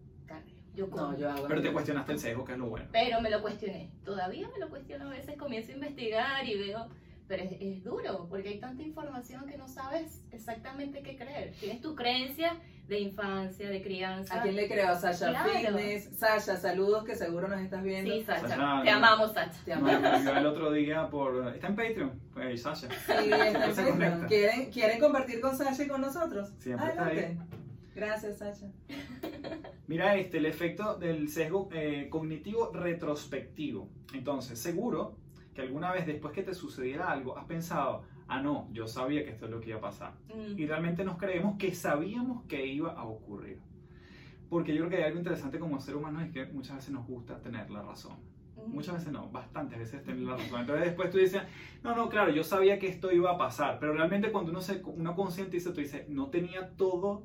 [0.76, 1.12] Yo como.
[1.12, 1.48] No, yo hago.
[1.48, 2.86] Pero te cuestionaste el sesgo, que es lo bueno.
[2.92, 3.90] Pero me lo cuestioné.
[4.04, 6.86] Todavía me lo cuestiono a veces, comienzo a investigar y veo,
[7.26, 11.52] pero es, es duro, porque hay tanta información que no sabes exactamente qué creer.
[11.58, 14.38] Tienes tu creencia de infancia, de crianza.
[14.38, 14.90] ¿A quién le creo?
[14.90, 15.50] A Sasha Claro.
[15.50, 16.04] Fitness.
[16.18, 18.12] Sasha, saludos que seguro nos estás viendo.
[18.14, 18.42] Sí, Sacha.
[18.46, 18.96] Sasha, Te no.
[18.98, 19.58] amamos, Sacha.
[19.64, 20.24] Te Me amamos.
[20.26, 21.48] el otro día por...
[21.52, 22.86] Está en Patreon, pues, Sasha.
[22.88, 24.26] Sí, está en conecta.
[24.28, 26.52] ¿Quieren, ¿Quieren compartir con Sasha y con nosotros?
[26.58, 27.42] Siempre está Adelante.
[27.96, 28.70] Gracias, Sasha.
[29.86, 33.88] Mira este, el efecto del sesgo eh, cognitivo retrospectivo.
[34.12, 35.16] Entonces, seguro
[35.54, 39.30] que alguna vez después que te sucediera algo, has pensado, ah, no, yo sabía que
[39.30, 40.12] esto es lo que iba a pasar.
[40.28, 40.58] Mm.
[40.58, 43.60] Y realmente nos creemos que sabíamos que iba a ocurrir.
[44.50, 47.06] Porque yo creo que hay algo interesante como ser humano es que muchas veces nos
[47.06, 48.18] gusta tener la razón.
[48.56, 48.74] Mm.
[48.74, 50.60] Muchas veces no, bastantes veces tener la razón.
[50.60, 51.40] Entonces después tú dices,
[51.82, 54.82] no, no, claro, yo sabía que esto iba a pasar, pero realmente cuando uno se
[54.84, 57.24] uno concientiza, tú dices, no tenía todo,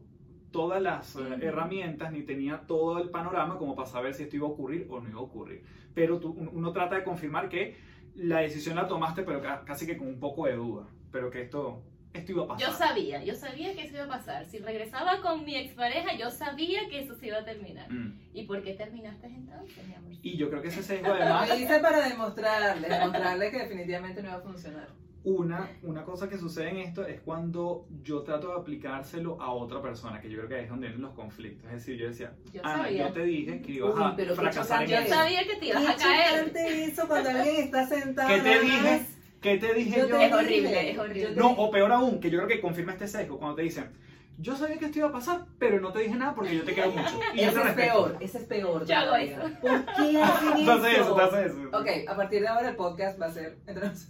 [0.52, 4.48] todas las eh, herramientas, ni tenía todo el panorama como para saber si esto iba
[4.48, 5.64] a ocurrir o no iba a ocurrir.
[5.94, 7.78] Pero tú- uno trata de confirmar que
[8.16, 11.42] la decisión la tomaste, pero ca- casi que con un poco de duda, pero que
[11.44, 11.82] esto,
[12.14, 12.68] esto iba a pasar.
[12.70, 14.46] Yo sabía, yo sabía que eso iba a pasar.
[14.46, 17.90] Si regresaba con mi expareja, yo sabía que eso se iba a terminar.
[17.92, 18.20] Mm.
[18.34, 20.12] ¿Y por qué terminaste entonces, mi amor?
[20.22, 21.48] Y yo creo que ese sesgo además...
[21.50, 24.88] Lo hice para demostrarle, demostrarle que definitivamente no iba a funcionar.
[25.24, 29.80] Una, una cosa que sucede en esto es cuando yo trato de aplicárselo a otra
[29.80, 31.66] persona, que yo creo que es donde vienen los conflictos.
[31.68, 33.08] Es decir, yo decía, Yo Ana, sabía.
[33.08, 35.10] yo te dije que ibas Uy, a pero fracasar en Yo eso.
[35.14, 36.52] sabía que te ibas a caer.
[36.58, 38.30] eso cuando alguien está sentado.
[38.30, 39.06] ¿Qué te dije?
[39.42, 40.18] ¿Qué te dije Yo yo?
[40.18, 41.36] te Es horrible, es horrible.
[41.36, 43.92] No, o peor aún, que yo creo que confirma este sesgo, cuando te dicen,
[44.40, 46.74] yo sabía que esto iba a pasar, pero no te dije nada porque yo te
[46.74, 47.20] quiero mucho.
[47.36, 48.86] Y Ese es peor, ese es peor.
[48.88, 49.42] Yo hago eso.
[49.62, 51.14] ¿Por qué hacen eso, eso?
[51.16, 51.60] tú haces eso.
[51.74, 54.08] Ok, a partir de ahora el podcast va a ser nosotros.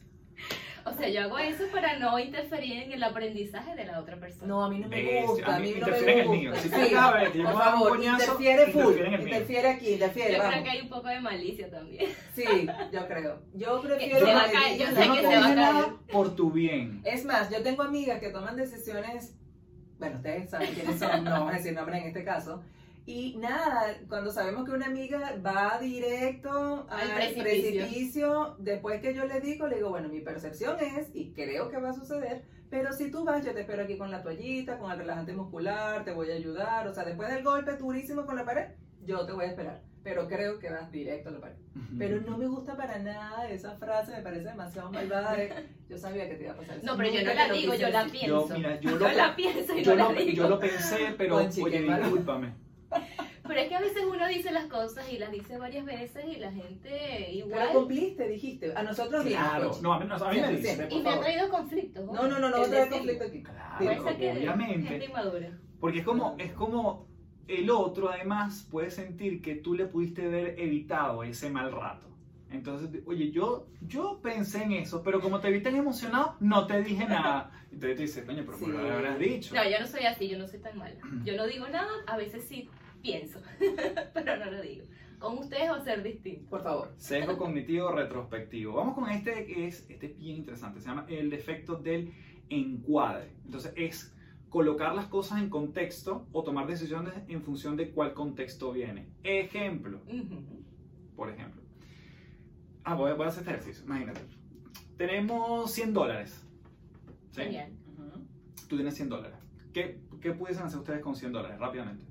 [0.86, 4.48] O sea, yo hago eso para no interferir en el aprendizaje de la otra persona.
[4.48, 6.42] No, a mí no me gusta, a a mí no interfiere en me el gusta.
[6.42, 6.56] mío.
[6.56, 9.14] Si Sí, tú sabes que yo por a un favor, coñazo, interfiere full, interfiere en
[9.14, 9.28] el mío.
[9.34, 10.64] interfiere aquí, interfiere, yo creo vamos.
[10.64, 12.12] que hay un poco de malicia también.
[12.36, 12.44] Sí,
[12.92, 13.40] yo creo.
[13.54, 15.86] Yo prefiero va a caer, yo sé no que te se va a caer.
[16.12, 17.02] por tu bien.
[17.04, 19.36] Es más, yo tengo amigas que toman decisiones,
[20.00, 22.64] bueno, ustedes saben quiénes son, no vamos a decir nombres en este caso.
[23.06, 27.44] Y nada, cuando sabemos que una amiga va directo al, Al precipicio.
[27.82, 28.56] precipicio.
[28.60, 31.90] después que yo le digo, le digo, bueno, mi percepción es, y creo que va
[31.90, 35.00] a suceder, pero si tú vas, yo te espero aquí con la toallita, con el
[35.00, 38.68] relajante muscular, te voy a ayudar, o sea, después del golpe durísimo con la pared,
[39.04, 41.56] yo te voy a esperar, pero creo que vas directo a la pared.
[41.98, 45.36] Pero no me gusta para nada esa frase, me parece demasiado malvada.
[45.36, 45.52] de,
[45.90, 46.86] yo sabía que te iba a pasar eso.
[46.86, 48.48] No, pero yo no la digo, yo la pienso.
[48.48, 50.32] Yo, mira, yo Yo lo, la pienso y yo no lo, la digo.
[50.44, 52.54] yo lo pensé, pero Conchi, oye, discúlpame.
[53.48, 56.38] Pero es que a veces uno dice las cosas y las dice varias veces y
[56.38, 57.60] la gente igual.
[57.68, 58.74] Pero cumpliste, dijiste.
[58.76, 59.26] A nosotros.
[59.26, 59.82] Claro, Conchi.
[59.82, 62.06] no, a mí, no, a mí me dice, Y me ha traído conflictos.
[62.06, 63.44] No, no, no, no, otra vez conflicto aquí.
[63.44, 65.12] Claro, obviamente.
[65.80, 67.08] Porque es como, es como
[67.48, 72.08] el otro además puede sentir que tú le pudiste haber evitado ese mal rato.
[72.52, 76.84] Entonces, oye, yo, yo pensé en eso, pero como te vi tan emocionado, no te
[76.84, 77.52] dije nada.
[77.72, 79.56] Entonces te dice, coño, pero ¿por qué le habrás dicho?
[79.56, 80.96] No, yo no soy así, yo no soy tan mala.
[81.24, 82.70] Yo no digo nada, a veces sí
[83.02, 83.42] pienso,
[84.14, 84.86] pero no lo digo.
[85.20, 86.50] Con ustedes va a ser distinto.
[86.50, 86.94] Por favor.
[86.98, 88.74] Sesgo cognitivo retrospectivo.
[88.74, 92.12] Vamos con este que es, este es bien interesante, se llama el efecto del
[92.50, 93.32] encuadre.
[93.46, 94.16] Entonces es
[94.50, 99.08] colocar las cosas en contexto o tomar decisiones en función de cuál contexto viene.
[99.24, 100.02] Ejemplo,
[101.16, 101.62] por ejemplo.
[102.84, 104.22] Ah, voy, a- voy a hacer este ejercicio, imagínate.
[104.98, 106.44] Tenemos 100 dólares.
[107.32, 107.42] ¿sí?
[107.44, 107.72] Genial.
[108.68, 109.38] Tú tienes 100 dólares.
[109.74, 111.60] ¿Qué, ¿Qué pudiesen hacer ustedes con 100 dólares?
[111.60, 112.06] Rápidamente.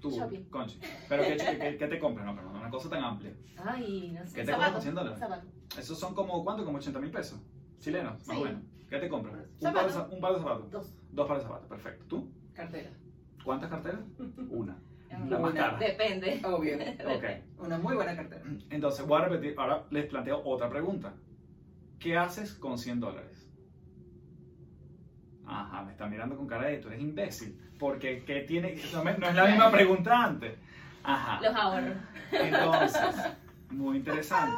[0.00, 0.44] Tú, Shopping.
[0.50, 0.78] Conchi.
[1.08, 2.26] ¿Pero qué, qué, qué te compras?
[2.26, 3.32] No, pero no, una cosa tan amplia.
[3.64, 4.34] Ay, no sé.
[4.34, 5.18] ¿Qué te compras con 100 dólares?
[5.18, 5.50] zapatos.
[5.78, 6.64] Esos son como, ¿cuánto?
[6.64, 7.40] Como 80 mil pesos.
[7.78, 8.42] Chilenos, más Sí.
[8.42, 8.62] o menos.
[8.88, 9.34] ¿Qué te compras?
[9.34, 9.92] Un par, de, Zapatos.
[9.94, 10.70] za- un par de zapatos.
[10.70, 10.98] Dos.
[11.12, 12.04] Dos pares de zapatos, perfecto.
[12.06, 12.30] ¿Tú?
[12.54, 12.90] Cartera.
[13.44, 14.00] ¿Cuántas carteras?
[14.50, 14.78] Una.
[15.28, 15.78] La más cara.
[15.78, 16.40] Depende.
[16.44, 16.76] Obvio.
[17.16, 17.64] Ok.
[17.64, 18.42] Una muy buena cartera.
[18.70, 19.54] Entonces, voy a repetir.
[19.58, 21.14] Ahora les planteo otra pregunta.
[21.98, 23.45] ¿Qué haces con 100 dólares?
[25.46, 27.58] Ajá, me está mirando con cara de tú eres imbécil.
[27.78, 28.76] Porque, ¿qué tiene?
[28.92, 30.54] No, me- no es la misma pregunta antes.
[31.04, 31.40] Ajá.
[31.40, 31.92] Los ahorro.
[32.32, 33.00] Entonces,
[33.70, 34.56] muy interesante.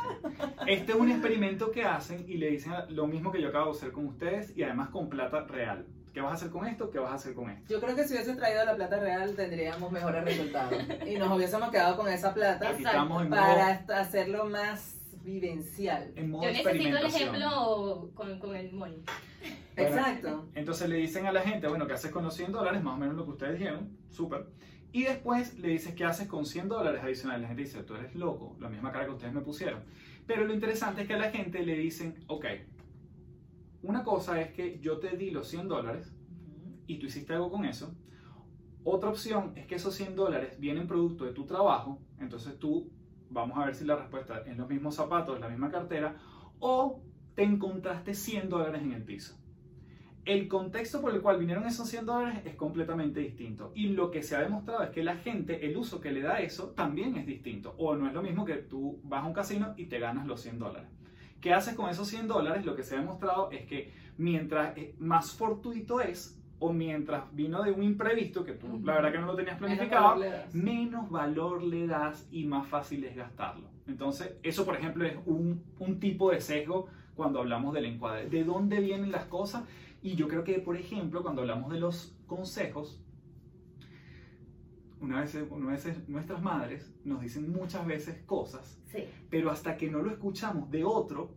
[0.66, 3.78] Este es un experimento que hacen y le dicen lo mismo que yo acabo de
[3.78, 5.84] hacer con ustedes y además con plata real.
[6.14, 6.90] ¿Qué vas a hacer con esto?
[6.90, 7.72] ¿Qué vas a hacer con esto?
[7.72, 10.74] Yo creo que si hubiese traído la plata real tendríamos mejores resultados.
[11.06, 12.88] Y nos hubiésemos quedado con esa plata Aquí Exacto.
[13.02, 14.96] estamos en modo, para hacerlo más
[15.28, 16.12] vivencial.
[16.16, 19.02] en modo Yo necesito el ejemplo con, con el money.
[19.76, 20.48] Bueno, Exacto.
[20.54, 22.82] Entonces le dicen a la gente, bueno, ¿qué haces con los 100 dólares?
[22.82, 24.46] Más o menos lo que ustedes dijeron, súper.
[24.90, 27.42] Y después le dices, ¿qué haces con 100 dólares adicionales?
[27.42, 29.82] La gente dice, tú eres loco, la misma cara que ustedes me pusieron.
[30.26, 32.46] Pero lo interesante es que a la gente le dicen, ok,
[33.82, 36.12] una cosa es que yo te di los 100 dólares
[36.86, 37.94] y tú hiciste algo con eso.
[38.82, 42.90] Otra opción es que esos 100 dólares vienen producto de tu trabajo, entonces tú,
[43.30, 46.16] vamos a ver si la respuesta es los mismos zapatos, la misma cartera,
[46.60, 47.02] o
[47.34, 49.36] te encontraste 100 dólares en el piso.
[50.24, 53.72] El contexto por el cual vinieron esos 100 dólares es completamente distinto.
[53.74, 56.40] Y lo que se ha demostrado es que la gente, el uso que le da
[56.40, 57.74] eso, también es distinto.
[57.78, 60.42] O no es lo mismo que tú vas a un casino y te ganas los
[60.42, 60.90] 100 dólares.
[61.40, 62.66] ¿Qué haces con esos 100 dólares?
[62.66, 67.62] Lo que se ha demostrado es que mientras eh, más fortuito es, o mientras vino
[67.62, 70.30] de un imprevisto, que tú la verdad que no lo tenías planificado, Menos valor le
[70.30, 70.54] das.
[70.54, 73.68] menos valor le das y más fácil es gastarlo.
[73.86, 78.28] Entonces, eso por ejemplo es un, un tipo de sesgo cuando hablamos del encuadre.
[78.28, 79.64] ¿De dónde vienen las cosas?
[80.02, 83.02] Y yo creo que, por ejemplo, cuando hablamos de los consejos,
[85.00, 89.04] una vez, una vez nuestras madres nos dicen muchas veces cosas, Sí.
[89.30, 91.30] pero hasta que no lo escuchamos de otro,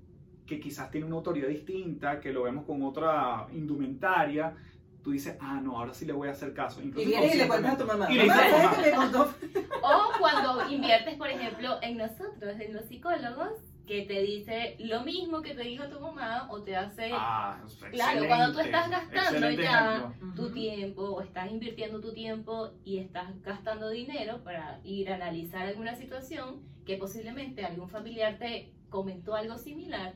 [0.46, 4.56] que quizás tiene una autoridad distinta, que lo vemos con otra indumentaria,
[5.04, 6.82] tú dices, ah, no, ahora sí le voy a hacer caso.
[6.82, 8.12] Y Incluso vienes y le cuentas a tu mamá.
[8.12, 8.76] Y le dices a tu ¿sabes mamá.
[8.84, 9.34] que me contó?
[9.84, 13.50] O cuando inviertes, por ejemplo, en nosotros, en los psicólogos,
[13.88, 17.60] que te dice lo mismo que te dijo tu mamá o te hace Ah,
[17.92, 20.34] Claro, cuando tú estás gastando ya ejemplo.
[20.36, 25.64] tu tiempo o estás invirtiendo tu tiempo y estás gastando dinero para ir a analizar
[25.64, 30.14] alguna situación que posiblemente algún familiar te comentó algo similar,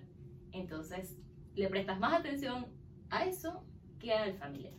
[0.51, 1.17] entonces
[1.55, 2.67] le prestas más atención
[3.09, 3.63] a eso
[4.05, 4.73] que al familiar.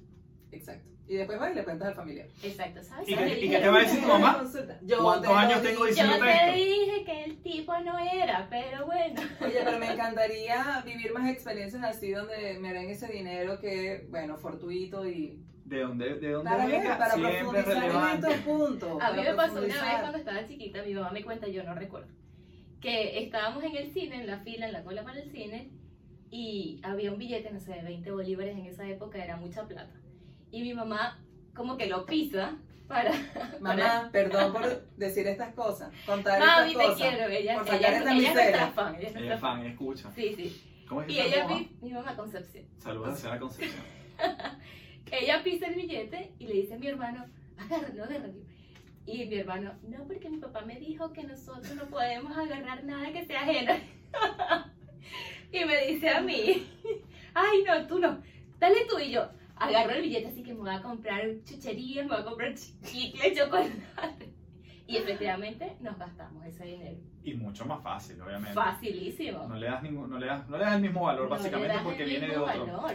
[0.52, 0.90] Exacto.
[1.08, 2.26] Y después vas y le cuentas al familiar.
[2.42, 3.08] Exacto, ¿sabes?
[3.08, 4.44] ¿Y Yo qué- y te va a decir tu mamá?
[4.82, 6.52] Yo ¿Cuántos te años tengo Yo diciéndote te esto?
[6.56, 9.20] dije que el tipo no era, pero bueno.
[9.40, 14.36] Oye, pero me encantaría vivir más experiencias así donde me den ese dinero que, bueno,
[14.36, 15.40] fortuito y...
[15.64, 16.98] ¿De dónde, de dónde Para ver, venga?
[16.98, 18.28] para Siempre en relevante.
[18.30, 19.02] estos puntos.
[19.02, 21.74] A mí me pasó una vez cuando estaba chiquita, mi mamá me cuenta, yo no
[21.74, 22.08] recuerdo,
[22.80, 25.70] que estábamos en el cine, en la fila, en la cola para el cine,
[26.30, 29.94] y había un billete, no sé, de 20 bolívares en esa época, era mucha plata.
[30.50, 31.18] Y mi mamá
[31.54, 32.56] como que lo pisa
[32.88, 33.10] para...
[33.60, 37.14] Mamá, perdón por decir estas cosas, contar Mami, estas te cosas.
[37.14, 39.40] ella, ella, por ella, sacar esta ella es nuestra fan, ella es Ella nuestra es
[39.40, 39.58] fan.
[39.58, 40.10] fan, escucha.
[40.12, 40.62] Sí, sí.
[40.88, 41.58] ¿Cómo es que Y ella, mamá?
[41.58, 42.64] pi- mi mamá Concepción.
[42.78, 43.82] Saludos a Señora Concepción.
[45.10, 48.34] ella pisa el billete y le dice a mi hermano, agárralo, agárralo.
[49.04, 53.12] Y mi hermano, no, porque mi papá me dijo que nosotros no podemos agarrar nada
[53.12, 53.72] que sea ajeno.
[55.52, 56.66] Y me dice a mí,
[57.34, 58.20] ay, no, tú no,
[58.58, 59.28] dale tú y yo.
[59.58, 62.74] Agarro el billete así que me voy a comprar chucherías, me voy a comprar ch-
[62.82, 63.72] chicle, chocolate.
[64.86, 66.98] Y efectivamente nos gastamos ese dinero.
[67.24, 68.52] Y mucho más fácil, obviamente.
[68.54, 69.48] Facilísimo.
[69.48, 71.76] No le das ningún, no le das, no le das el mismo valor, No básicamente,
[71.82, 72.66] porque viene de otro.
[72.66, 72.94] valor.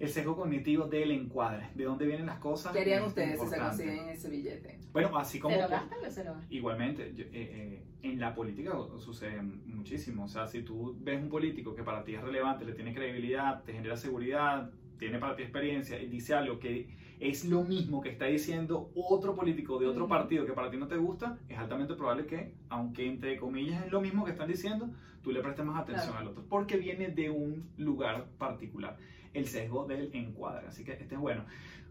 [0.00, 1.68] El sesgo cognitivo del encuadre.
[1.74, 2.72] ¿De dónde vienen las cosas?
[2.72, 4.78] ¿Qué harían Es ustedes si se consiguen ese billete?
[4.92, 5.54] Bueno, así como...
[5.54, 6.46] ¿Se lo gastan o se lo gastan?
[6.52, 10.24] Igualmente, yo- eh, eh, en la política sucede muchísimo.
[10.24, 13.62] O sea, si tú ves un político que para ti es relevante, le tiene credibilidad,
[13.62, 16.88] te genera seguridad, tiene para ti experiencia y dice algo que
[17.20, 20.88] es lo mismo que está diciendo otro político de otro partido que para ti no
[20.88, 24.88] te gusta, es altamente probable que, aunque entre comillas es lo mismo que están diciendo,
[25.22, 26.20] tú le prestes más atención Claro.
[26.26, 28.96] al otro, porque viene de un lugar particular.
[29.32, 30.66] El sesgo del encuadre.
[30.68, 31.44] Así que este es bueno.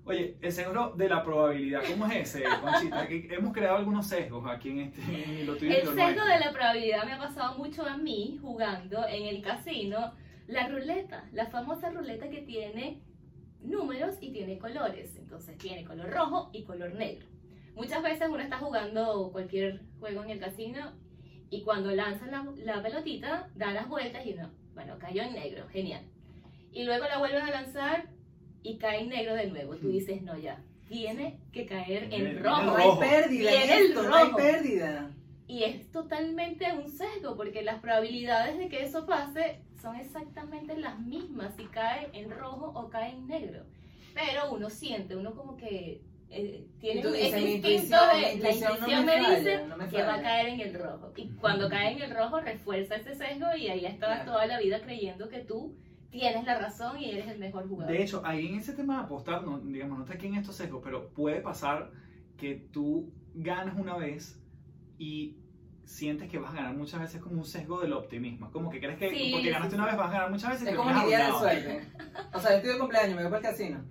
[0.06, 3.08] Oye, el sesgo de la probabilidad, ¿cómo es ese, Conchita?
[3.08, 5.02] Que hemos creado algunos sesgos aquí en este,
[5.40, 6.26] en lo tuyo El lo sesgo nuestro.
[6.26, 10.14] de la probabilidad me ha pasado mucho a mí jugando en el casino
[10.48, 13.02] la ruleta, la famosa ruleta que tiene
[13.62, 15.16] números y tiene colores.
[15.18, 17.28] Entonces tiene color rojo y color negro.
[17.76, 20.94] Muchas veces uno está jugando cualquier juego en el casino
[21.52, 25.68] y cuando lanzan la, la pelotita da las vueltas y uno, bueno, cayó en negro,
[25.70, 26.04] genial.
[26.72, 28.06] Y luego la vuelven a lanzar
[28.64, 29.76] y cae en negro de nuevo.
[29.76, 32.62] Tú dices, no, ya, tiene que caer en rojo.
[32.64, 33.02] No rojo.
[33.02, 34.38] hay pérdida en el esto, no hay rojo.
[34.38, 35.12] pérdida.
[35.48, 41.00] Y es totalmente un sesgo, porque las probabilidades de que eso pase son exactamente las
[41.00, 43.64] mismas si cae en rojo o cae en negro.
[44.14, 46.02] Pero uno siente, uno como que
[46.32, 49.88] eh, tiene un- instinto intuición- de la intuición no me me, falla, dice no me
[49.88, 51.12] que va a caer en el rojo.
[51.16, 54.32] Y cuando cae en el rojo refuerza ese sesgo y ahí estás Claro.
[54.34, 55.76] toda la vida creyendo que tú
[56.12, 57.92] tienes la razón y eres el mejor jugador.
[57.94, 60.56] De hecho, ahí en ese tema de apostar, no, digamos, no está aquí en estos
[60.56, 61.92] sesgos, pero puede pasar
[62.38, 64.42] que tú ganas una vez
[64.98, 65.38] y
[65.86, 68.46] sientes que vas a ganar muchas veces como un sesgo del optimismo.
[68.48, 69.76] Es como que crees que Sí, porque ganaste sí.
[69.76, 71.88] una vez vas a ganar muchas veces y Es como mi día de suerte.
[72.34, 73.84] O sea, yo estoy de cumpleaños, me voy para el casino.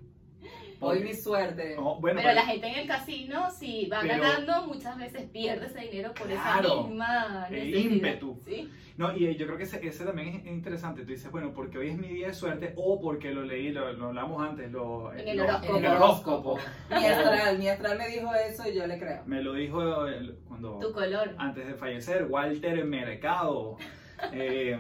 [0.80, 1.74] Hoy mi suerte.
[1.76, 5.28] No, bueno, Pero pero- la gente en el casino, si va Pero- ganando, muchas veces
[5.30, 8.40] pierde ese dinero por Claro, esa misma el ímpetu.
[8.46, 8.70] ¿sí?
[8.96, 11.02] No, y yo creo que ese, ese también es interesante.
[11.02, 13.92] Tú dices, bueno, porque hoy es mi día de suerte o porque lo leí, lo,
[13.92, 15.76] lo hablamos antes, lo, En el lo- horóscopo.
[15.78, 16.58] en el horóscopo.
[16.90, 19.22] Mi astral, mi astral me dijo eso y yo le creo.
[19.26, 21.34] Me lo dijo el- cuando Tu color.
[21.38, 23.76] antes de fallecer, Walter Mercado.
[24.32, 24.76] Eh,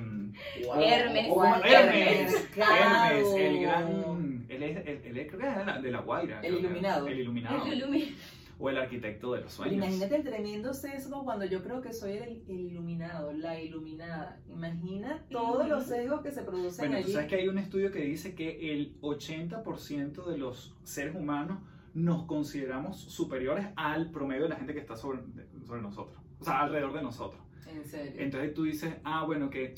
[0.74, 1.26] Hermes.
[1.30, 2.74] Walter Hermes, Mercado.
[3.14, 4.02] Hermes, el gran
[4.48, 6.40] él es, él, él es- creo que es de la, de la Guaira.
[6.40, 7.06] El creo que- iluminado.
[7.08, 7.66] El iluminado.
[7.66, 8.14] El ilumi-
[8.60, 9.76] O el arquitecto de los sueños.
[9.76, 14.40] imagínate el tremendo sesgo cuando yo creo que soy el, el iluminado, la iluminada.
[14.48, 17.12] Imagina todos los sesgos que se producen Bueno, tú allí.
[17.12, 21.58] sabes que hay un estudio que dice que el 80% de los seres humanos
[21.94, 25.20] nos consideramos superiores al promedio de la gente que está sobre,
[25.64, 26.18] sobre nosotros.
[26.40, 27.40] O sea, alrededor de nosotros.
[27.66, 28.12] En serio.
[28.16, 29.74] Entonces tú dices, ah, bueno, que,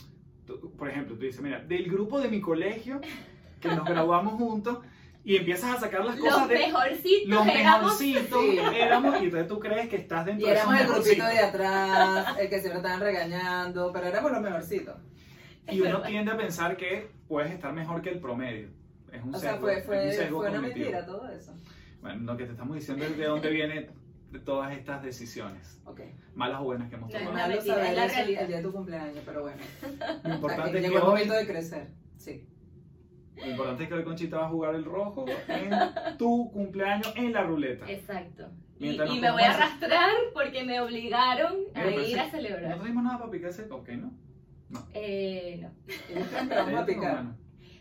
[0.46, 3.00] tú- por ejemplo, tú dices, mira, del grupo de mi colegio,
[3.60, 4.78] que nos graduamos juntos,
[5.22, 8.00] y empiezas a sacar las Los cosas de mejorcitos los éramos.
[8.00, 8.58] mejorcitos, Sí.
[8.74, 11.28] éramos, y entonces tú crees que estás y dentro de esos éramos el grupito mejorcitos.
[11.32, 14.96] de atrás, el que siempre estaban regañando, pero éramos los mejorcitos.
[15.68, 18.68] Y uno tiende a pensar que puedes estar mejor que el promedio.
[19.12, 20.84] Es un O sea, fue, es un sesgo fue una cognitivo.
[20.90, 21.52] mentira todo eso.
[22.00, 23.90] Bueno, lo que te estamos diciendo es de dónde vienen
[24.30, 26.00] de todas estas decisiones, Ok.
[26.34, 27.48] malas o buenas que hemos No, es tomado.
[27.48, 28.42] mentira, es la eso el, realidad.
[28.42, 29.58] el día de tu cumpleaños, pero bueno.
[30.24, 31.88] Lo importante, es que llegó el momento de crecer.
[32.16, 32.46] Sí.
[33.36, 35.70] Lo importante es que hoy Conchita va a jugar el rojo en
[36.18, 37.90] tu cumpleaños en la ruleta.
[37.90, 38.48] Exacto.
[38.78, 42.24] Y, Mientras y nos me voy a arrastrar porque me obligaron a Mira, ir a
[42.26, 42.76] No celebrar.
[42.78, 44.12] trajimos nada para picar ese cupcake, ¿no?
[44.94, 45.70] Eh, no.
[46.48, 47.14] Vamos a picar.
[47.14, 47.36] Bueno,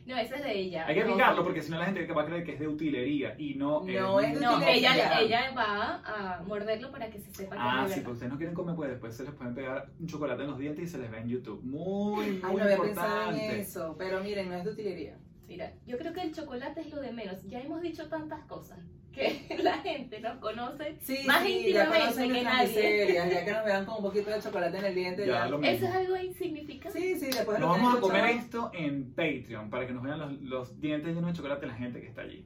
[0.06, 0.86] No, ese es de ella.
[0.88, 1.14] Hay que No.
[1.14, 3.82] picarlo porque si no la gente va a creer que es de utilería y no,
[3.84, 4.93] No es de No, utilería.
[4.95, 8.14] ella, ella va a morderlo para que se sepa que Ah, es de sí, pues
[8.14, 10.84] ustedes no quieren comer, pues después se les pueden pegar un chocolate en los dientes
[10.84, 11.62] y se les ve en YouTube.
[11.64, 13.60] Muy, Ay, muy no había pensado en importante.
[13.62, 15.18] eso, pero miren, no es de utilería.
[15.50, 17.43] Mira, yo creo que el chocolate es lo de menos.
[17.47, 18.78] Ya hemos dicho tantas cosas
[19.12, 20.97] que la gente nos conoce.
[21.02, 22.68] Sí, Más sí, íntimamente ya que nadie.
[22.68, 25.26] miserias, ya que nos vean con un poquito de chocolate en el diente.
[25.26, 25.76] Ya, Ya, lo mismo.
[25.76, 27.00] Eso es algo insignificante.
[27.00, 30.20] Sí, sí, después de Nos vamos a comer esto en Patreon para que nos vean
[30.20, 32.45] los, los dientes llenos de chocolate la gente que está allí.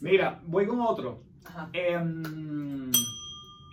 [0.00, 1.24] Mira, voy con otro.
[1.44, 1.68] Ajá.
[1.72, 2.92] Em,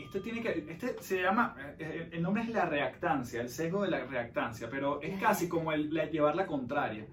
[0.03, 3.91] este tiene que, este se llama, eh, el nombre es la reactancia, el sesgo de
[3.91, 7.05] la reactancia, pero es casi como el la- llevar la contraria.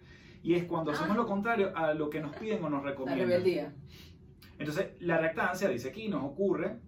[0.43, 1.17] Y es cuando hacemos Ah.
[1.21, 3.29] lo contrario a lo que nos piden o nos La recomiendan.
[3.29, 3.73] rebeldía.
[4.59, 6.79] Entonces, la reactancia, dice aquí, nos ocurre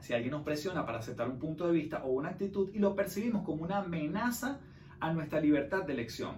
[0.00, 2.94] si alguien nos presiona para aceptar un punto de vista o una actitud y lo
[2.94, 4.60] percibimos como una amenaza
[5.00, 6.36] a nuestra libertad de elección.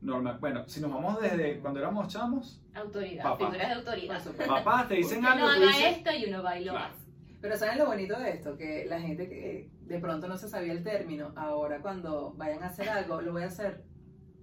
[0.00, 0.38] Normal.
[0.40, 3.46] Bueno, si nos vamos desde cuando éramos chamos, Autoridad, Papá.
[3.50, 4.22] figuras de autoridad.
[4.46, 6.94] Papás te dicen Usted algo, no haga dices, esto y uno va y lo Claro.
[6.94, 7.06] hace.
[7.40, 8.56] Pero ¿saben lo bonito de esto?
[8.56, 12.66] Que la gente que de pronto no se sabía el término, ahora cuando vayan a
[12.66, 13.84] hacer algo, lo voy a hacer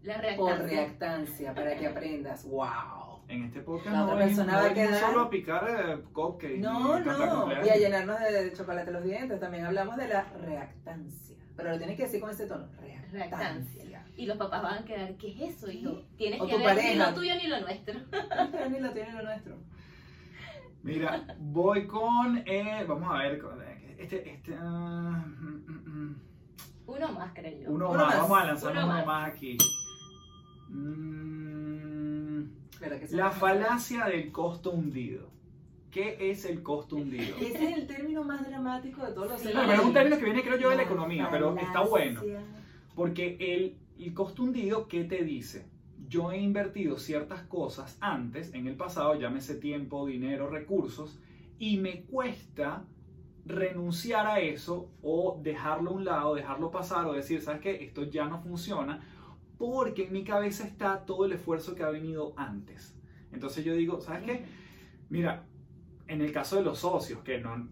[0.04, 0.68] La por reactancia.
[0.68, 2.45] reactancia, para que aprendas.
[2.49, 3.14] ¡Wow!
[3.30, 5.68] en este podcast La no otra venimos, persona no va a quedar- solo a picar
[5.70, 7.66] eh, cupcakes No, y no.
[7.66, 9.39] Y a llenarnos de chocolate los dientes.
[9.39, 11.38] También hablamos de la reactancia.
[11.56, 12.68] Pero lo tienes que decir con ese tono.
[12.80, 13.12] Reactancia.
[13.12, 14.06] Reactancia.
[14.18, 16.01] Y los papás van a quedar, ¿qué es eso, hijo?
[16.18, 17.10] Tienes O que tu ver ni pareja.
[17.10, 17.93] lo tuyo ni lo nuestro.
[18.70, 19.58] Ni lo tienen lo nuestro.
[20.84, 23.62] Mira, voy con, eh, vamos a ver, con-
[23.97, 26.22] este, este, ah, mm, mm, mm.
[26.88, 27.72] Uno más, creo yo.
[27.72, 29.06] uno, Uno más, más, vamos a lanzarnos uno uno más.
[29.06, 29.58] más aquí.
[30.74, 32.43] Mm.
[33.11, 35.30] La falacia del costo hundido.
[35.91, 37.38] ¿Qué es el costo hundido?
[37.38, 39.49] Ese es el término más dramático de todos los Sí.
[39.53, 42.21] No, pero es un término que viene creo yo de la economía, pero está bueno.
[42.95, 45.67] Porque el, el costo hundido, ¿qué te dice?
[46.09, 51.19] Yo he invertido ciertas cosas antes, en el pasado, llámese tiempo, dinero, recursos,
[51.59, 52.84] y me cuesta
[53.45, 57.84] renunciar a eso o dejarlo a un lado, dejarlo pasar o decir, ¿sabes qué?
[57.84, 59.01] Esto ya no funciona,
[59.72, 62.93] porque en mi cabeza está todo el esfuerzo que ha venido antes.
[63.32, 64.45] Entonces yo digo, ¿sabes qué?
[65.09, 65.45] Mira,
[66.05, 67.70] en el caso de los socios, que no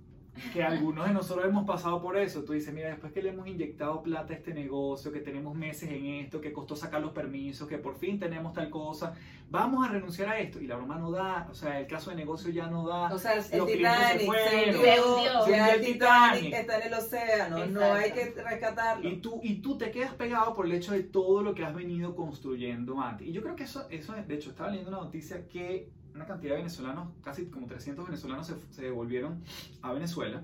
[0.54, 3.48] que algunos de nosotros hemos pasado por eso, tú dices, mira, después que le hemos
[3.48, 7.68] inyectado plata a este negocio, que tenemos meses en esto, que costó sacar los permisos,
[7.68, 9.14] que por fin tenemos tal cosa,
[9.50, 10.60] vamos a renunciar a esto.
[10.62, 13.14] Y la broma no da, o sea, el caso de negocio ya no da.
[13.14, 14.76] O sea, el Los clientes Titanic se se fueron.
[14.76, 15.34] hundió, Se hundió.
[15.34, 16.54] ya Se el hundió el Titanic Titanic.
[16.54, 17.94] está en el océano, no Exacto.
[17.94, 19.10] hay que rescatarlo.
[19.10, 21.76] Y tú, y tú te quedas pegado por el hecho de todo lo que has
[21.76, 23.28] venido construyendo antes.
[23.28, 26.52] Y yo creo que eso, eso de hecho, estaba leyendo una noticia que una cantidad
[26.54, 29.42] de venezolanos, casi como 300 venezolanos se, se devolvieron
[29.82, 30.44] a Venezuela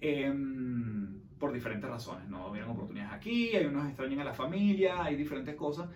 [0.00, 2.28] em, por diferentes razones.
[2.28, 5.88] No vieron oportunidades aquí, hay unos extrañan a la familia, hay diferentes cosas.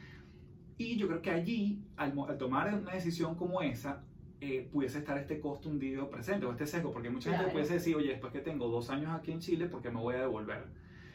[0.76, 4.02] Y yo creo que allí, al, al tomar una decisión como esa,
[4.40, 7.52] eh, pudiese estar este costo hundido presente o este sesgo, porque mucha gente Claro.
[7.52, 10.16] pudiese decir, oye, después que tengo dos años aquí en Chile, ¿por qué me voy
[10.16, 10.64] a devolver?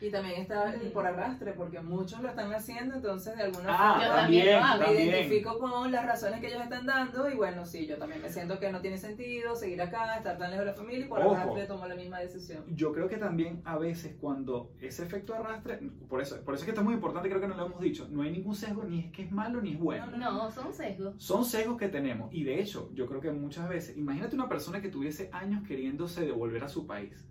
[0.02, 3.98] Y también está el por arrastre, porque muchos lo están haciendo, entonces de alguna Ah,
[4.00, 4.80] Yo forma también lo hago.
[4.80, 5.10] me también.
[5.10, 8.60] identifico con las razones que ellos están dando y bueno, sí, yo también me siento
[8.60, 11.36] que no tiene sentido seguir acá, estar tan lejos de la familia y por Ojo.
[11.36, 12.64] arrastre tomo la misma decisión.
[12.70, 16.66] Yo creo que también a veces cuando ese efecto arrastre, por eso, por eso es
[16.66, 18.84] que esto es muy importante, creo que no lo hemos dicho, no hay ningún sesgo,
[18.86, 20.08] ni es que es malo ni es bueno.
[20.18, 21.16] No, son sesgos.
[21.18, 24.82] Son sesgos que tenemos y de hecho yo creo que muchas veces, imagínate una persona
[24.82, 27.26] que tuviese años queriéndose devolver a su país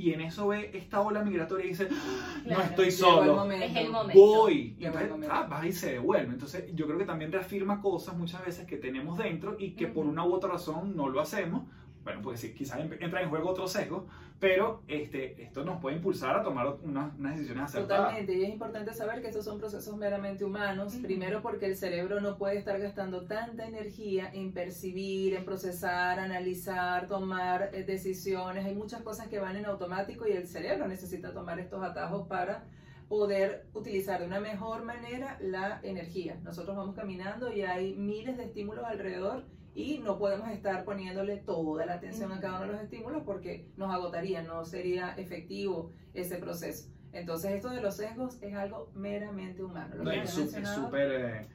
[0.00, 3.52] y en eso ve esta ola migratoria y dice, "Ah, no estoy el solo.
[3.52, 4.18] Es el momento.
[4.20, 4.74] voy.
[4.78, 6.32] Y entonces ah, va y se devuelve.
[6.32, 10.06] Entonces yo creo que también reafirma cosas muchas veces que tenemos dentro y que por
[10.06, 11.64] una u otra razón no lo hacemos.
[12.02, 14.06] Bueno, pues sí, quizás en- entra en juego otro sesgo,
[14.38, 18.06] pero este, esto nos puede impulsar a tomar unas, unas decisiones acertadas.
[18.06, 21.02] Totalmente, y es importante saber que estos son procesos meramente humanos, Ujú.
[21.02, 27.06] primero porque el cerebro no puede estar gastando tanta energía en percibir, en procesar, analizar,
[27.06, 31.60] tomar eh, decisiones, hay muchas cosas que van en automático y el cerebro necesita tomar
[31.60, 32.64] estos atajos para
[33.08, 36.38] poder utilizar de una mejor manera la energía.
[36.44, 39.44] Nosotros vamos caminando y hay miles de estímulos alrededor
[39.74, 43.68] y no podemos estar poniéndole toda la atención a cada uno de los estímulos porque
[43.76, 46.88] nos agotaría, no sería efectivo ese proceso.
[47.12, 49.96] Entonces esto de los sesgos es algo meramente humano.
[49.96, 51.10] Lo No, que es súper.
[51.10, 51.48] eh,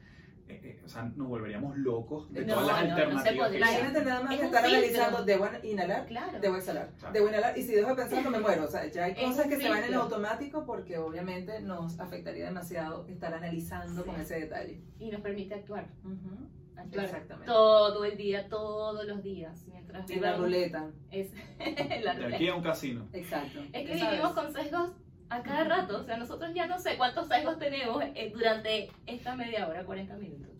[0.48, 3.52] eh, eh, o sea, nos volveríamos locos de No, todas las no, no se alternativas.
[3.52, 3.56] existen.
[3.80, 6.40] Imagínate nada más Es que estar analizando, debo inhalar, Claro.
[6.40, 7.12] debo exhalar, Claro.
[7.14, 8.64] debo inhalar y si dejo de pensarlo me muero.
[8.64, 12.44] O sea, ya hay Es cosas que se van en automático porque obviamente nos afectaría
[12.46, 14.08] demasiado estar analizando Sí.
[14.08, 14.80] con ese detalle.
[14.98, 15.88] Y nos permite actuar.
[16.04, 16.14] Ujú.
[16.14, 17.46] actuar Exactamente.
[17.46, 19.66] todo el día, todos los días.
[19.68, 20.90] Mientras En la ruleta.
[21.10, 21.32] Es,
[22.04, 22.36] la De ruleta.
[22.36, 23.08] aquí a un casino.
[23.12, 23.60] Exacto.
[23.72, 24.10] Es que sabes.
[24.12, 24.90] vivimos con sesgos
[25.28, 25.98] a cada rato.
[25.98, 30.14] O sea, nosotros ya no sé cuántos sesgos tenemos eh, durante esta media hora, 40
[30.16, 30.56] minutos.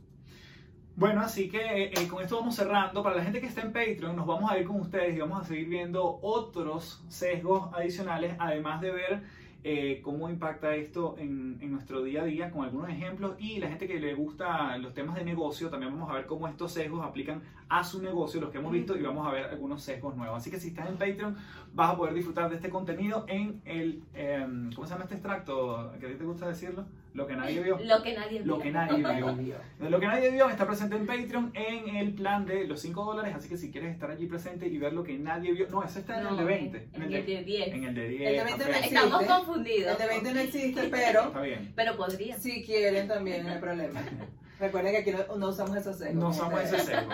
[0.97, 3.03] Bueno, así que eh, con esto vamos cerrando.
[3.03, 5.43] Para la gente que está en Patreon, nos vamos a ir con ustedes y vamos
[5.43, 9.23] a seguir viendo otros sesgos adicionales, además de ver
[9.69, 13.35] eh, cómo impacta esto en, en nuestro día a día con algunos ejemplos.
[13.41, 16.47] Y la gente que le gusta los temas de negocio, también vamos a ver cómo
[16.47, 19.83] estos sesgos aplican a su negocio, los que hemos visto, y vamos a ver algunos
[19.83, 20.39] sesgos nuevos.
[20.39, 21.37] Así que si estás en Patreon,
[21.75, 25.93] vas a poder disfrutar de este contenido en el, em, ¿cómo se llama este extracto?
[25.99, 26.85] ¿Que a ti te gusta decirlo?
[27.17, 27.79] Lo que nadie vio.
[27.83, 28.63] Lo que nadie Lo vio.
[28.63, 29.57] que nadie vio.
[29.91, 33.35] Lo que nadie vio está presente en Patreon en el plan de los 5 dólares,
[33.35, 35.99] así que si quieres estar allí presente y ver lo que nadie vio, no, eso
[35.99, 37.69] está en el de 20, En el de 10.
[37.69, 38.21] en el de 10.
[38.31, 38.77] El de 20 no perfecto.
[38.79, 38.95] existe.
[38.97, 39.99] Estamos El confundidos.
[39.99, 41.73] de 20 no existe, pero Está bien.
[41.75, 42.39] Pero podría.
[42.39, 44.01] si quieren también, no hay problema.
[44.61, 46.15] Recuerden que aquí no, no usamos esos sesgos.
[46.17, 46.39] No gente.
[46.45, 47.11] somos ese sesgo.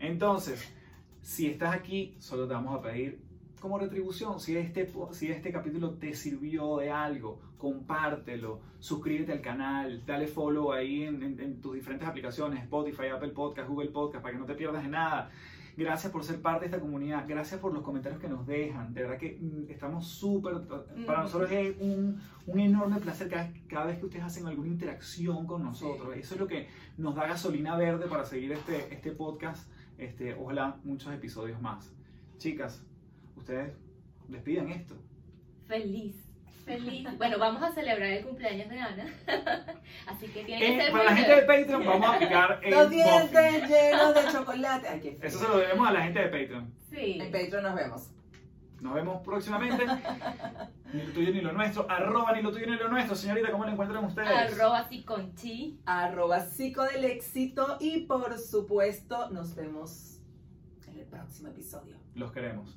[0.00, 0.72] Entonces,
[1.22, 3.18] si estás aquí, solo te vamos a pedir
[3.66, 10.04] como retribución, si este, si este capítulo te sirvió de algo, compártelo, suscríbete al canal,
[10.06, 14.34] dale follow ahí en, en- en tus diferentes aplicaciones, Spotify, Apple Podcast, Google Podcast, para
[14.34, 15.30] que no te pierdas de nada.
[15.76, 19.02] Gracias por ser parte de esta comunidad, gracias por los comentarios que nos dejan, de
[19.02, 20.54] verdad que mm, estamos súper,
[21.06, 21.22] para Mm.
[21.24, 25.62] nosotros es un, un enorme placer cada, cada vez que ustedes hacen alguna interacción con
[25.62, 30.34] nosotros, eso es lo que nos da gasolina verde para seguir este, este podcast, este,
[30.34, 31.92] ojalá muchos episodios más.
[32.38, 32.82] Chicas,
[33.46, 33.72] ustedes
[34.28, 34.94] despiden esto.
[35.68, 36.16] Feliz.
[36.64, 37.06] Feliz.
[37.16, 39.04] Bueno, vamos a celebrar el cumpleaños de Ana.
[40.08, 41.42] Así que tiene que Eh, ser para la gente de.
[41.42, 42.98] Patreon vamos a aplicar el Los muffin.
[43.04, 44.88] dientes llenos de chocolate.
[44.88, 45.18] Ay, qué.
[45.22, 46.74] Eso se lo debemos a la gente de Patreon.
[46.90, 47.18] Sí.
[47.20, 48.10] En Patreon nos vemos.
[48.80, 49.86] Nos vemos próximamente.
[50.92, 51.88] ni lo tuyo ni lo nuestro.
[51.88, 53.14] Arroba ni lo tuyo ni lo nuestro.
[53.14, 54.28] Señorita, ¿cómo lo encuentran ustedes?
[54.28, 55.78] Arroba así con chi.
[55.86, 60.20] Arroba psico del éxito y por supuesto nos vemos
[60.88, 61.96] en el próximo episodio.
[62.16, 62.76] Los queremos.